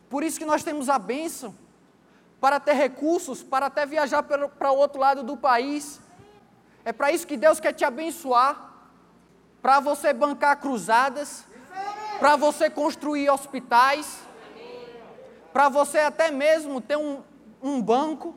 Por 0.10 0.24
isso 0.24 0.39
que 0.39 0.46
nós 0.52 0.63
temos 0.63 0.89
a 0.89 0.98
bênção 0.98 1.54
para 2.42 2.60
ter 2.60 2.74
recursos, 2.74 3.44
para 3.44 3.68
até 3.68 3.86
viajar 3.86 4.24
para 4.24 4.72
o 4.72 4.76
outro 4.76 5.00
lado 5.00 5.22
do 5.22 5.38
país. 5.38 6.02
É 6.84 6.92
para 6.92 7.12
isso 7.12 7.28
que 7.28 7.38
Deus 7.38 7.60
quer 7.60 7.72
te 7.72 7.86
abençoar, 7.86 8.72
para 9.62 9.80
você 9.80 10.12
bancar 10.12 10.60
cruzadas, 10.60 11.46
para 12.18 12.36
você 12.36 12.72
construir 12.72 13.30
hospitais, 13.30 14.24
para 15.54 15.70
você 15.70 16.00
até 16.00 16.32
mesmo 16.32 16.82
ter 16.82 16.98
um, 16.98 17.22
um 17.62 17.80
banco 17.80 18.36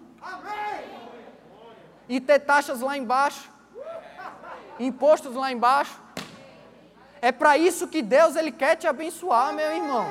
e 2.07 2.21
ter 2.21 2.41
taxas 2.41 2.83
lá 2.83 2.99
embaixo, 2.99 3.51
impostos 4.79 5.35
lá 5.35 5.51
embaixo. 5.51 6.06
É 7.27 7.33
para 7.33 7.59
isso 7.59 7.89
que 7.89 8.03
Deus 8.03 8.37
ele 8.37 8.53
quer 8.53 8.77
te 8.77 8.87
abençoar, 8.87 9.53
meu 9.53 9.73
irmão. 9.73 10.09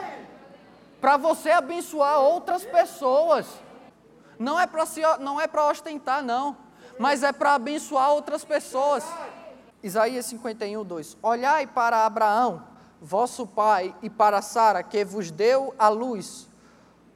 Para 0.99 1.15
você 1.15 1.49
abençoar 1.49 2.19
outras 2.19 2.65
pessoas. 2.65 3.45
Não 4.38 4.60
é 4.60 4.67
para 4.67 4.84
não 5.21 5.39
é 5.39 5.47
para 5.47 5.65
ostentar 5.65 6.21
não, 6.21 6.58
mas 6.99 7.23
é 7.23 7.32
para 7.32 7.54
abençoar 7.54 8.12
outras 8.12 8.43
pessoas. 8.43 9.06
Isaías 9.82 10.25
51, 10.25 10.84
2. 10.84 11.17
Olhai 11.23 11.65
para 11.65 12.06
Abraão, 12.06 12.62
vosso 12.99 13.47
pai, 13.47 13.95
e 14.01 14.10
para 14.10 14.41
Sara, 14.41 14.84
que 14.84 15.06
vos 15.06 15.32
deu 15.32 15.73
a 15.80 15.88
luz, 15.88 16.49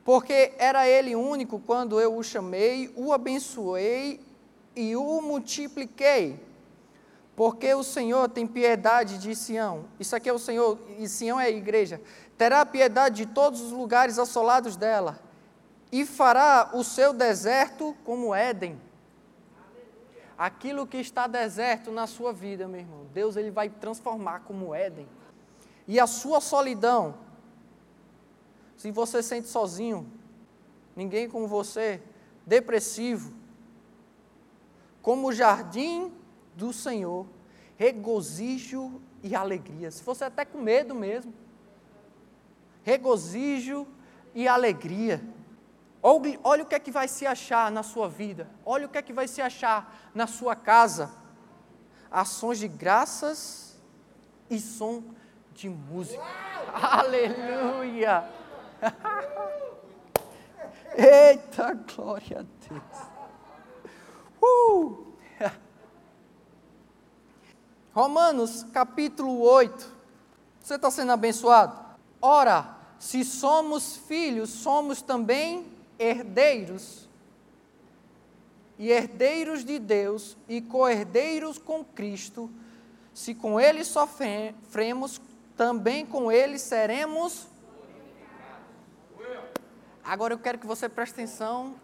porque 0.05 0.53
era 0.57 0.87
ele 0.87 1.13
único 1.13 1.59
quando 1.59 1.99
eu 1.99 2.15
o 2.15 2.23
chamei, 2.23 2.89
o 2.95 3.11
abençoei 3.11 4.21
e 4.77 4.95
o 4.95 5.21
multipliquei 5.21 6.47
porque 7.39 7.73
o 7.73 7.85
Senhor 7.85 8.27
tem 8.27 8.45
piedade 8.45 9.17
de 9.17 9.33
Sião. 9.33 9.85
Isso 9.97 10.13
aqui 10.13 10.27
é 10.27 10.33
o 10.33 10.37
Senhor, 10.37 10.77
e 10.97 11.07
Sião 11.07 11.39
é 11.39 11.45
a 11.45 11.49
igreja. 11.49 12.01
Terá 12.37 12.65
piedade 12.65 13.23
de 13.23 13.25
todos 13.27 13.61
os 13.61 13.71
lugares 13.71 14.19
assolados 14.19 14.75
dela, 14.75 15.17
e 15.89 16.05
fará 16.05 16.71
o 16.73 16.83
seu 16.83 17.13
deserto 17.13 17.95
como 18.03 18.35
Éden. 18.35 18.77
Aquilo 20.37 20.85
que 20.85 20.97
está 20.97 21.27
deserto 21.27 21.91
na 21.91 22.07
sua 22.07 22.33
vida, 22.33 22.67
meu 22.67 22.81
irmão, 22.81 23.07
Deus 23.13 23.37
ele 23.37 23.51
vai 23.51 23.69
transformar 23.69 24.41
como 24.41 24.75
Éden. 24.75 25.07
E 25.87 25.97
a 25.97 26.07
sua 26.07 26.41
solidão, 26.41 27.15
se 28.75 28.91
você 28.91 29.23
sente 29.23 29.47
sozinho, 29.47 30.11
ninguém 30.93 31.29
com 31.29 31.47
você, 31.47 32.03
depressivo, 32.45 33.33
como 35.01 35.29
o 35.29 35.31
jardim 35.31 36.18
do 36.59 36.73
Senhor, 36.73 37.25
regozijo 37.77 39.01
e 39.23 39.33
alegria. 39.33 39.89
Se 39.89 40.03
fosse 40.03 40.23
até 40.25 40.43
com 40.43 40.59
medo 40.59 40.93
mesmo. 40.93 41.33
Regozijo 42.83 43.87
e 44.35 44.47
alegria. 44.47 45.23
Olha, 46.03 46.39
olha 46.43 46.63
o 46.63 46.65
que 46.65 46.75
é 46.75 46.79
que 46.79 46.91
vai 46.91 47.07
se 47.07 47.25
achar 47.25 47.71
na 47.71 47.81
sua 47.81 48.09
vida. 48.09 48.49
Olha 48.65 48.85
o 48.85 48.89
que 48.89 48.97
é 48.97 49.01
que 49.01 49.13
vai 49.13 49.27
se 49.27 49.41
achar 49.41 50.11
na 50.13 50.27
sua 50.27 50.55
casa. 50.55 51.09
Ações 52.11 52.59
de 52.59 52.67
graças 52.67 53.79
e 54.49 54.59
som 54.59 55.03
de 55.53 55.69
música. 55.69 56.21
Uau! 56.21 56.99
Aleluia! 56.99 58.29
Eita, 60.97 61.73
glória 61.95 62.39
a 62.39 62.45
Deus. 62.67 62.99
Uh! 64.41 65.13
Romanos 67.99 68.65
capítulo 68.71 69.41
8. 69.41 69.93
Você 70.61 70.75
está 70.75 70.89
sendo 70.89 71.11
abençoado? 71.11 71.77
Ora, 72.21 72.77
se 72.97 73.25
somos 73.25 73.97
filhos, 73.97 74.49
somos 74.51 75.01
também 75.01 75.65
herdeiros. 75.99 77.09
E 78.77 78.89
herdeiros 78.89 79.65
de 79.65 79.77
Deus 79.77 80.37
e 80.47 80.61
co-herdeiros 80.61 81.57
com 81.57 81.83
Cristo. 81.83 82.49
Se 83.13 83.35
com 83.35 83.59
Ele 83.59 83.83
sofremos, 83.83 85.21
também 85.57 86.05
com 86.05 86.31
Ele 86.31 86.57
seremos. 86.57 87.47
Agora 90.01 90.33
eu 90.33 90.39
quero 90.39 90.57
que 90.57 90.65
você 90.65 90.87
preste 90.87 91.15
atenção 91.15 91.75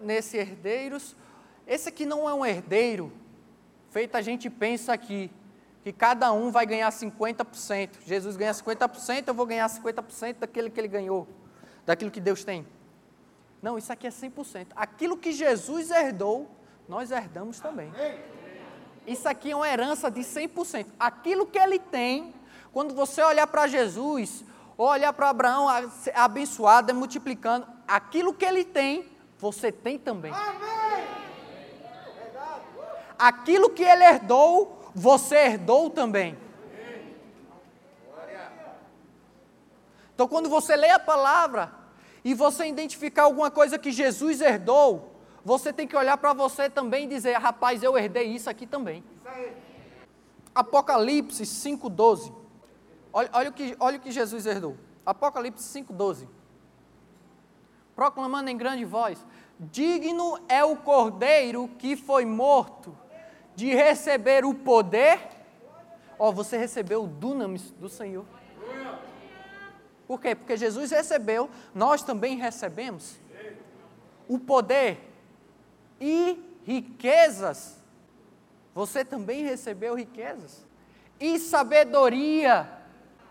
nesse 0.00 0.36
herdeiros. 0.36 1.14
Esse 1.68 1.88
aqui 1.88 2.04
não 2.04 2.28
é 2.28 2.34
um 2.34 2.44
herdeiro, 2.44 3.12
feito 3.96 4.14
a 4.14 4.20
gente 4.20 4.50
pensa 4.50 4.92
aqui, 4.92 5.30
que 5.82 5.90
cada 5.90 6.30
um 6.30 6.50
vai 6.50 6.66
ganhar 6.66 6.92
50%. 6.92 8.00
Jesus 8.04 8.36
ganha 8.36 8.52
50%, 8.52 9.28
eu 9.28 9.32
vou 9.32 9.46
ganhar 9.46 9.66
50% 9.66 10.36
daquele 10.40 10.68
que 10.68 10.78
ele 10.78 10.86
ganhou, 10.86 11.26
daquilo 11.86 12.10
que 12.10 12.20
Deus 12.20 12.44
tem. 12.44 12.66
Não, 13.62 13.78
isso 13.78 13.90
aqui 13.90 14.06
é 14.06 14.10
100%. 14.10 14.66
Aquilo 14.76 15.16
que 15.16 15.32
Jesus 15.32 15.90
herdou, 15.90 16.46
nós 16.86 17.10
herdamos 17.10 17.58
também. 17.58 17.90
Isso 19.06 19.26
aqui 19.26 19.52
é 19.52 19.56
uma 19.56 19.66
herança 19.66 20.10
de 20.10 20.20
100%. 20.20 20.88
Aquilo 21.00 21.46
que 21.46 21.58
ele 21.58 21.78
tem, 21.78 22.34
quando 22.74 22.94
você 22.94 23.22
olhar 23.22 23.46
para 23.46 23.66
Jesus, 23.66 24.44
olhar 24.76 25.14
para 25.14 25.30
Abraão 25.30 25.68
abençoado, 26.14 26.94
multiplicando, 26.94 27.66
aquilo 27.88 28.34
que 28.34 28.44
ele 28.44 28.62
tem, 28.62 29.08
você 29.38 29.72
tem 29.72 29.98
também. 29.98 30.32
Aquilo 33.18 33.70
que 33.70 33.82
ele 33.82 34.04
herdou, 34.04 34.90
você 34.94 35.36
herdou 35.36 35.90
também. 35.90 36.36
Então, 40.14 40.26
quando 40.26 40.48
você 40.48 40.74
lê 40.74 40.88
a 40.88 40.98
palavra 40.98 41.70
e 42.24 42.32
você 42.32 42.66
identificar 42.66 43.24
alguma 43.24 43.50
coisa 43.50 43.78
que 43.78 43.92
Jesus 43.92 44.40
herdou, 44.40 45.12
você 45.44 45.72
tem 45.72 45.86
que 45.86 45.94
olhar 45.94 46.16
para 46.16 46.32
você 46.32 46.70
também 46.70 47.04
e 47.04 47.08
dizer: 47.08 47.34
rapaz, 47.34 47.82
eu 47.82 47.96
herdei 47.98 48.28
isso 48.28 48.48
aqui 48.48 48.66
também. 48.66 49.04
Apocalipse 50.54 51.42
5,12. 51.42 52.32
Olha, 53.12 53.30
olha, 53.32 53.54
olha 53.78 53.98
o 53.98 54.00
que 54.00 54.10
Jesus 54.10 54.46
herdou. 54.46 54.76
Apocalipse 55.04 55.62
5,12. 55.78 56.26
Proclamando 57.94 58.48
em 58.48 58.56
grande 58.56 58.86
voz: 58.86 59.24
Digno 59.60 60.38
é 60.48 60.64
o 60.64 60.76
cordeiro 60.76 61.68
que 61.78 61.94
foi 61.94 62.24
morto 62.24 62.96
de 63.56 63.74
receber 63.74 64.44
o 64.44 64.54
poder. 64.54 65.18
Ó, 66.18 66.28
oh, 66.28 66.32
você 66.32 66.56
recebeu 66.56 67.04
o 67.04 67.06
dunamis 67.06 67.70
do 67.72 67.88
Senhor. 67.88 68.24
Por 70.06 70.20
quê? 70.20 70.36
Porque 70.36 70.56
Jesus 70.56 70.92
recebeu, 70.92 71.50
nós 71.74 72.02
também 72.02 72.36
recebemos 72.36 73.18
o 74.28 74.38
poder 74.38 75.00
e 76.00 76.40
riquezas. 76.64 77.82
Você 78.74 79.04
também 79.04 79.42
recebeu 79.42 79.94
riquezas 79.94 80.64
e 81.18 81.38
sabedoria. 81.38 82.70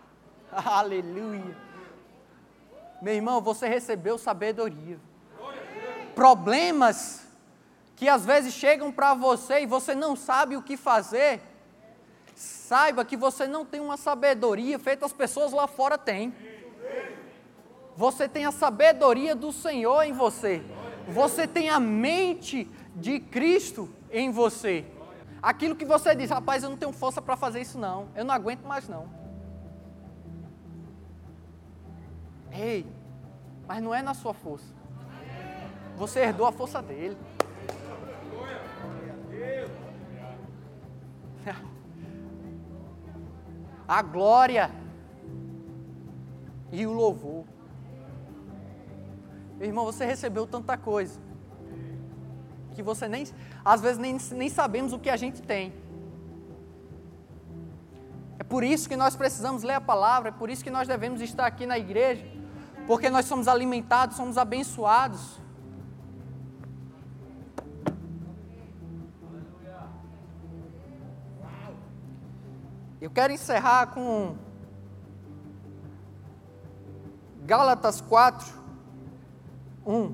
Aleluia. 0.52 1.56
Meu 3.00 3.14
irmão, 3.14 3.40
você 3.40 3.68
recebeu 3.68 4.18
sabedoria. 4.18 4.98
Problemas 6.14 7.25
que 7.96 8.08
às 8.08 8.24
vezes 8.26 8.52
chegam 8.52 8.92
para 8.92 9.14
você 9.14 9.62
e 9.62 9.66
você 9.66 9.94
não 9.94 10.14
sabe 10.14 10.54
o 10.54 10.62
que 10.62 10.76
fazer. 10.76 11.40
Saiba 12.34 13.04
que 13.04 13.16
você 13.16 13.46
não 13.46 13.64
tem 13.64 13.80
uma 13.80 13.96
sabedoria 13.96 14.78
feita 14.78 15.06
as 15.06 15.12
pessoas 15.14 15.50
lá 15.50 15.66
fora 15.66 15.96
têm. 15.96 16.34
Você 17.96 18.28
tem 18.28 18.44
a 18.44 18.52
sabedoria 18.52 19.34
do 19.34 19.50
Senhor 19.50 20.02
em 20.02 20.12
você. 20.12 20.62
Você 21.08 21.46
tem 21.46 21.70
a 21.70 21.80
mente 21.80 22.70
de 22.94 23.18
Cristo 23.18 23.88
em 24.10 24.30
você. 24.30 24.84
Aquilo 25.42 25.74
que 25.74 25.84
você 25.84 26.14
diz, 26.14 26.28
rapaz, 26.28 26.62
eu 26.62 26.68
não 26.68 26.76
tenho 26.76 26.92
força 26.92 27.22
para 27.22 27.36
fazer 27.36 27.62
isso 27.62 27.78
não. 27.78 28.08
Eu 28.14 28.24
não 28.26 28.34
aguento 28.34 28.64
mais 28.64 28.86
não. 28.86 29.08
Ei, 32.52 32.86
mas 33.66 33.82
não 33.82 33.94
é 33.94 34.02
na 34.02 34.12
sua 34.12 34.34
força. 34.34 34.66
Você 35.96 36.20
herdou 36.20 36.46
a 36.46 36.52
força 36.52 36.82
dele. 36.82 37.16
A 43.86 44.02
glória 44.02 44.70
e 46.72 46.86
o 46.86 46.92
louvor. 46.92 47.44
Irmão, 49.60 49.84
você 49.84 50.04
recebeu 50.04 50.46
tanta 50.46 50.76
coisa 50.76 51.20
que 52.74 52.82
você 52.82 53.08
nem, 53.08 53.26
às 53.64 53.80
vezes 53.80 53.96
nem, 53.96 54.18
nem 54.32 54.48
sabemos 54.50 54.92
o 54.92 54.98
que 54.98 55.08
a 55.08 55.16
gente 55.16 55.40
tem. 55.40 55.72
É 58.38 58.44
por 58.44 58.62
isso 58.62 58.86
que 58.86 58.96
nós 58.96 59.16
precisamos 59.16 59.62
ler 59.62 59.72
a 59.72 59.80
palavra, 59.80 60.28
é 60.28 60.32
por 60.32 60.50
isso 60.50 60.62
que 60.62 60.70
nós 60.70 60.86
devemos 60.86 61.22
estar 61.22 61.46
aqui 61.46 61.64
na 61.64 61.78
igreja, 61.78 62.24
porque 62.86 63.08
nós 63.08 63.24
somos 63.24 63.48
alimentados, 63.48 64.16
somos 64.16 64.36
abençoados. 64.36 65.40
Quero 73.16 73.32
encerrar 73.32 73.94
com 73.94 74.36
Gálatas 77.46 77.98
4, 78.02 78.46
1. 79.86 80.12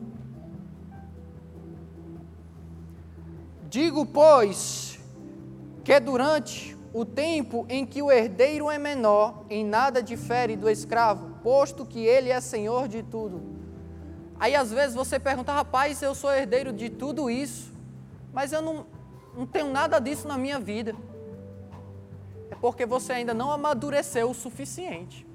Digo, 3.69 4.07
pois, 4.07 5.01
que 5.83 5.99
durante 5.99 6.79
o 6.95 7.05
tempo 7.05 7.67
em 7.69 7.85
que 7.85 8.01
o 8.01 8.13
herdeiro 8.13 8.71
é 8.71 8.79
menor, 8.79 9.47
em 9.51 9.65
nada 9.65 10.01
difere 10.01 10.55
do 10.55 10.71
escravo, 10.71 11.41
posto 11.43 11.85
que 11.85 12.07
ele 12.07 12.31
é 12.31 12.41
senhor 12.41 12.87
de 12.87 13.03
tudo. 13.03 13.43
Aí 14.39 14.55
às 14.55 14.71
vezes 14.71 14.95
você 14.95 15.19
pergunta, 15.19 15.53
rapaz, 15.53 16.01
eu 16.03 16.15
sou 16.15 16.33
herdeiro 16.33 16.73
de 16.73 16.89
tudo 16.89 17.29
isso, 17.29 17.73
mas 18.33 18.53
eu 18.53 18.63
não, 18.63 18.87
não 19.37 19.45
tenho 19.45 19.73
nada 19.73 19.99
disso 19.99 20.29
na 20.29 20.39
minha 20.39 20.61
vida. 20.61 20.95
Porque 22.63 22.87
você 22.87 23.13
ainda 23.15 23.35
não 23.35 23.51
amadureceu 23.51 24.31
o 24.31 24.35
suficiente. 24.35 25.27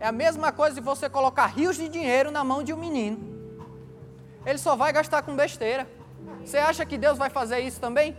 É 0.00 0.06
a 0.08 0.12
mesma 0.12 0.50
coisa 0.50 0.74
de 0.74 0.80
você 0.80 1.08
colocar 1.08 1.46
rios 1.46 1.76
de 1.76 1.88
dinheiro 1.88 2.32
na 2.32 2.42
mão 2.42 2.64
de 2.64 2.72
um 2.72 2.76
menino. 2.76 3.18
Ele 4.44 4.58
só 4.58 4.74
vai 4.74 4.92
gastar 4.92 5.22
com 5.22 5.36
besteira. 5.36 5.88
Você 6.44 6.58
acha 6.58 6.84
que 6.84 6.98
Deus 6.98 7.16
vai 7.16 7.30
fazer 7.30 7.60
isso 7.60 7.80
também? 7.80 8.16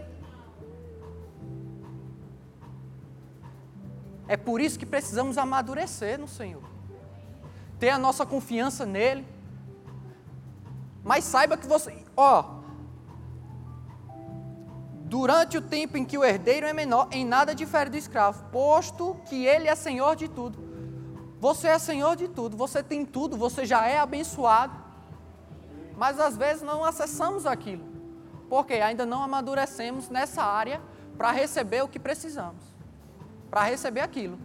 É 4.26 4.38
por 4.38 4.62
isso 4.62 4.80
que 4.80 4.86
precisamos 4.86 5.38
amadurecer 5.38 6.18
no 6.18 6.30
Senhor. 6.30 6.64
Ter 7.78 7.90
a 7.90 7.98
nossa 7.98 8.26
confiança 8.26 8.86
nele. 8.86 9.28
Mas 11.04 11.24
saiba 11.24 11.58
que 11.58 11.68
você, 11.68 12.06
ó, 12.16 12.60
durante 15.06 15.58
o 15.58 15.62
tempo 15.62 15.98
em 15.98 16.06
que 16.06 16.18
o 16.18 16.24
herdeiro 16.24 16.68
é 16.68 16.74
menor, 16.74 17.08
em 17.12 17.26
nada 17.26 17.56
difere 17.56 17.90
do 17.90 17.98
escravo, 17.98 18.44
posto 18.52 19.18
que 19.28 19.46
ele 19.46 19.68
é 19.68 19.76
senhor 19.76 20.16
de 20.16 20.28
tudo. 20.28 20.70
Você 21.40 21.68
é 21.68 21.80
senhor 21.80 22.16
de 22.16 22.28
tudo, 22.28 22.58
você 22.58 22.84
tem 22.84 23.06
tudo, 23.06 23.38
você 23.38 23.66
já 23.66 23.88
é 23.88 23.98
abençoado. 23.98 24.74
Mas 25.96 26.20
às 26.20 26.38
vezes 26.38 26.62
não 26.62 26.84
acessamos 26.84 27.46
aquilo, 27.46 27.86
porque 28.50 28.74
ainda 28.76 29.06
não 29.06 29.24
amadurecemos 29.24 30.10
nessa 30.10 30.44
área 30.44 30.82
para 31.18 31.32
receber 31.32 31.82
o 31.82 31.88
que 31.88 32.00
precisamos, 32.00 32.64
para 33.50 33.64
receber 33.64 34.02
aquilo. 34.02 34.38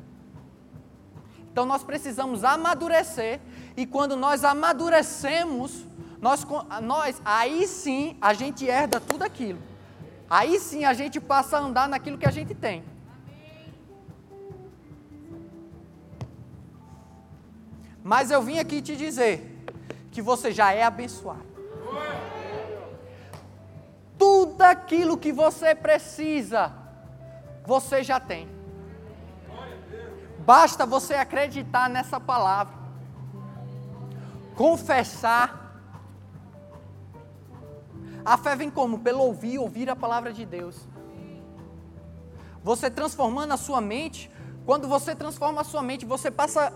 Então 1.53 1.65
nós 1.65 1.85
precisamos 1.85 2.43
amadurecer, 2.43 3.41
e 3.77 3.87
quando 3.87 4.17
nós 4.17 4.43
amadurecemos, 4.45 5.87
nós, 6.25 6.47
nós 6.81 7.21
aí 7.23 7.67
sim 7.67 8.17
a 8.19 8.33
gente 8.33 8.67
herda 8.67 8.99
tudo 8.99 9.23
aquilo. 9.25 9.61
Aí 10.29 10.59
sim 10.59 10.87
a 10.87 10.95
gente 10.95 11.21
passa 11.21 11.59
a 11.59 11.61
andar 11.61 11.87
naquilo 11.87 12.17
que 12.17 12.27
a 12.27 12.31
gente 12.31 12.55
tem. 12.55 12.83
Mas 18.03 18.31
eu 18.31 18.41
vim 18.41 18.59
aqui 18.59 18.81
te 18.81 18.97
dizer 18.97 19.67
que 20.11 20.23
você 20.23 20.51
já 20.51 20.73
é 20.73 20.83
abençoado. 20.83 21.45
Tudo 24.19 24.63
aquilo 24.63 25.19
que 25.19 25.31
você 25.31 25.75
precisa, 25.75 26.73
você 27.67 28.03
já 28.03 28.19
tem. 28.19 28.49
Basta 30.39 30.87
você 30.87 31.13
acreditar 31.13 31.91
nessa 31.91 32.19
palavra, 32.19 32.75
confessar. 34.57 35.64
A 38.25 38.37
fé 38.39 38.57
vem 38.57 38.71
como? 38.71 39.01
Pelo 39.01 39.21
ouvir, 39.21 39.59
ouvir 39.59 39.91
a 39.91 39.97
palavra 39.97 40.33
de 40.33 40.47
Deus. 40.47 40.89
Você 42.63 42.91
transformando 42.91 43.53
a 43.53 43.57
sua 43.59 43.81
mente, 43.81 44.31
quando 44.65 44.89
você 44.89 45.15
transforma 45.15 45.61
a 45.61 45.65
sua 45.65 45.83
mente, 45.83 46.07
você 46.07 46.31
passa 46.31 46.73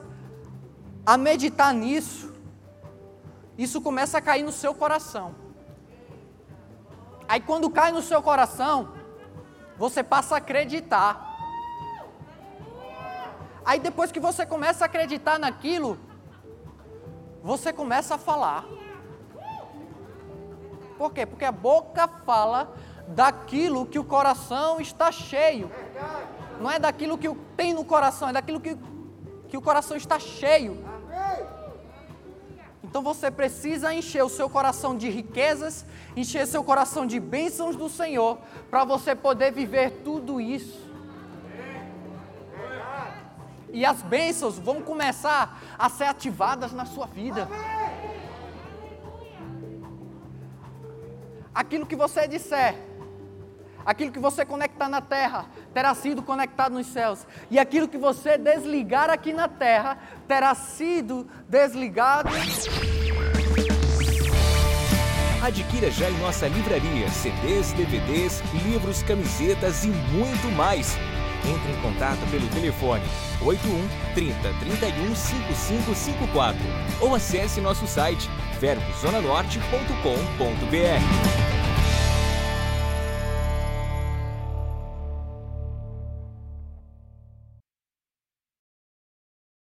a 1.06 1.16
meditar 1.16 1.72
nisso, 1.72 2.34
isso 3.56 3.80
começa 3.80 4.18
a 4.18 4.20
cair 4.20 4.42
no 4.42 4.52
seu 4.52 4.74
coração. 4.74 5.34
Aí 7.26 7.40
quando 7.40 7.70
cai 7.70 7.90
no 7.92 8.02
seu 8.02 8.22
coração, 8.22 8.92
você 9.78 10.02
passa 10.02 10.34
a 10.34 10.38
acreditar. 10.38 11.24
Aí 13.64 13.78
depois 13.78 14.12
que 14.12 14.20
você 14.20 14.44
começa 14.44 14.84
a 14.84 14.86
acreditar 14.86 15.38
naquilo, 15.38 15.98
você 17.42 17.72
começa 17.72 18.16
a 18.16 18.18
falar. 18.18 18.66
Por 20.98 21.12
quê? 21.12 21.24
Porque 21.24 21.44
a 21.44 21.52
boca 21.52 22.08
fala 22.26 22.74
daquilo 23.06 23.86
que 23.86 23.98
o 23.98 24.04
coração 24.04 24.80
está 24.80 25.12
cheio. 25.12 25.70
Não 26.60 26.70
é 26.70 26.78
daquilo 26.78 27.16
que 27.16 27.32
tem 27.56 27.72
no 27.72 27.84
coração, 27.84 28.28
é 28.28 28.32
daquilo 28.32 28.60
que, 28.60 28.76
que 29.48 29.56
o 29.56 29.62
coração 29.62 29.96
está 29.96 30.18
cheio. 30.18 30.84
Então 32.82 33.02
você 33.02 33.30
precisa 33.30 33.94
encher 33.94 34.24
o 34.24 34.28
seu 34.28 34.48
coração 34.50 34.96
de 34.96 35.08
riquezas, 35.08 35.84
encher 36.16 36.46
seu 36.46 36.64
coração 36.64 37.06
de 37.06 37.20
bênçãos 37.20 37.76
do 37.76 37.88
Senhor, 37.88 38.38
para 38.70 38.82
você 38.84 39.14
poder 39.14 39.52
viver 39.52 40.02
tudo 40.04 40.40
isso. 40.40 40.88
E 43.70 43.84
as 43.84 44.02
bênçãos 44.02 44.58
vão 44.58 44.80
começar 44.80 45.60
a 45.78 45.88
ser 45.90 46.04
ativadas 46.04 46.72
na 46.72 46.86
sua 46.86 47.06
vida. 47.06 47.46
Aquilo 51.58 51.84
que 51.84 51.96
você 51.96 52.28
disser, 52.28 52.76
aquilo 53.84 54.12
que 54.12 54.20
você 54.20 54.44
conectar 54.44 54.88
na 54.88 55.00
terra, 55.00 55.46
terá 55.74 55.92
sido 55.92 56.22
conectado 56.22 56.74
nos 56.74 56.86
céus. 56.86 57.26
E 57.50 57.58
aquilo 57.58 57.88
que 57.88 57.98
você 57.98 58.38
desligar 58.38 59.10
aqui 59.10 59.32
na 59.32 59.48
terra, 59.48 59.98
terá 60.28 60.54
sido 60.54 61.26
desligado. 61.48 62.28
Adquira 65.42 65.90
já 65.90 66.08
em 66.08 66.16
nossa 66.18 66.46
livraria 66.46 67.10
CDs, 67.10 67.72
DVDs, 67.72 68.40
livros, 68.64 69.02
camisetas 69.02 69.82
e 69.82 69.88
muito 69.88 70.46
mais. 70.56 70.96
Entre 71.44 71.72
em 71.72 71.82
contato 71.82 72.20
pelo 72.30 72.46
telefone 72.50 73.02
81 73.44 73.88
30 74.14 74.54
31 74.60 75.16
5554 75.16 76.56
ou 77.00 77.16
acesse 77.16 77.60
nosso 77.60 77.84
site 77.88 78.30
verbozonanorte.com.br. 78.60 81.37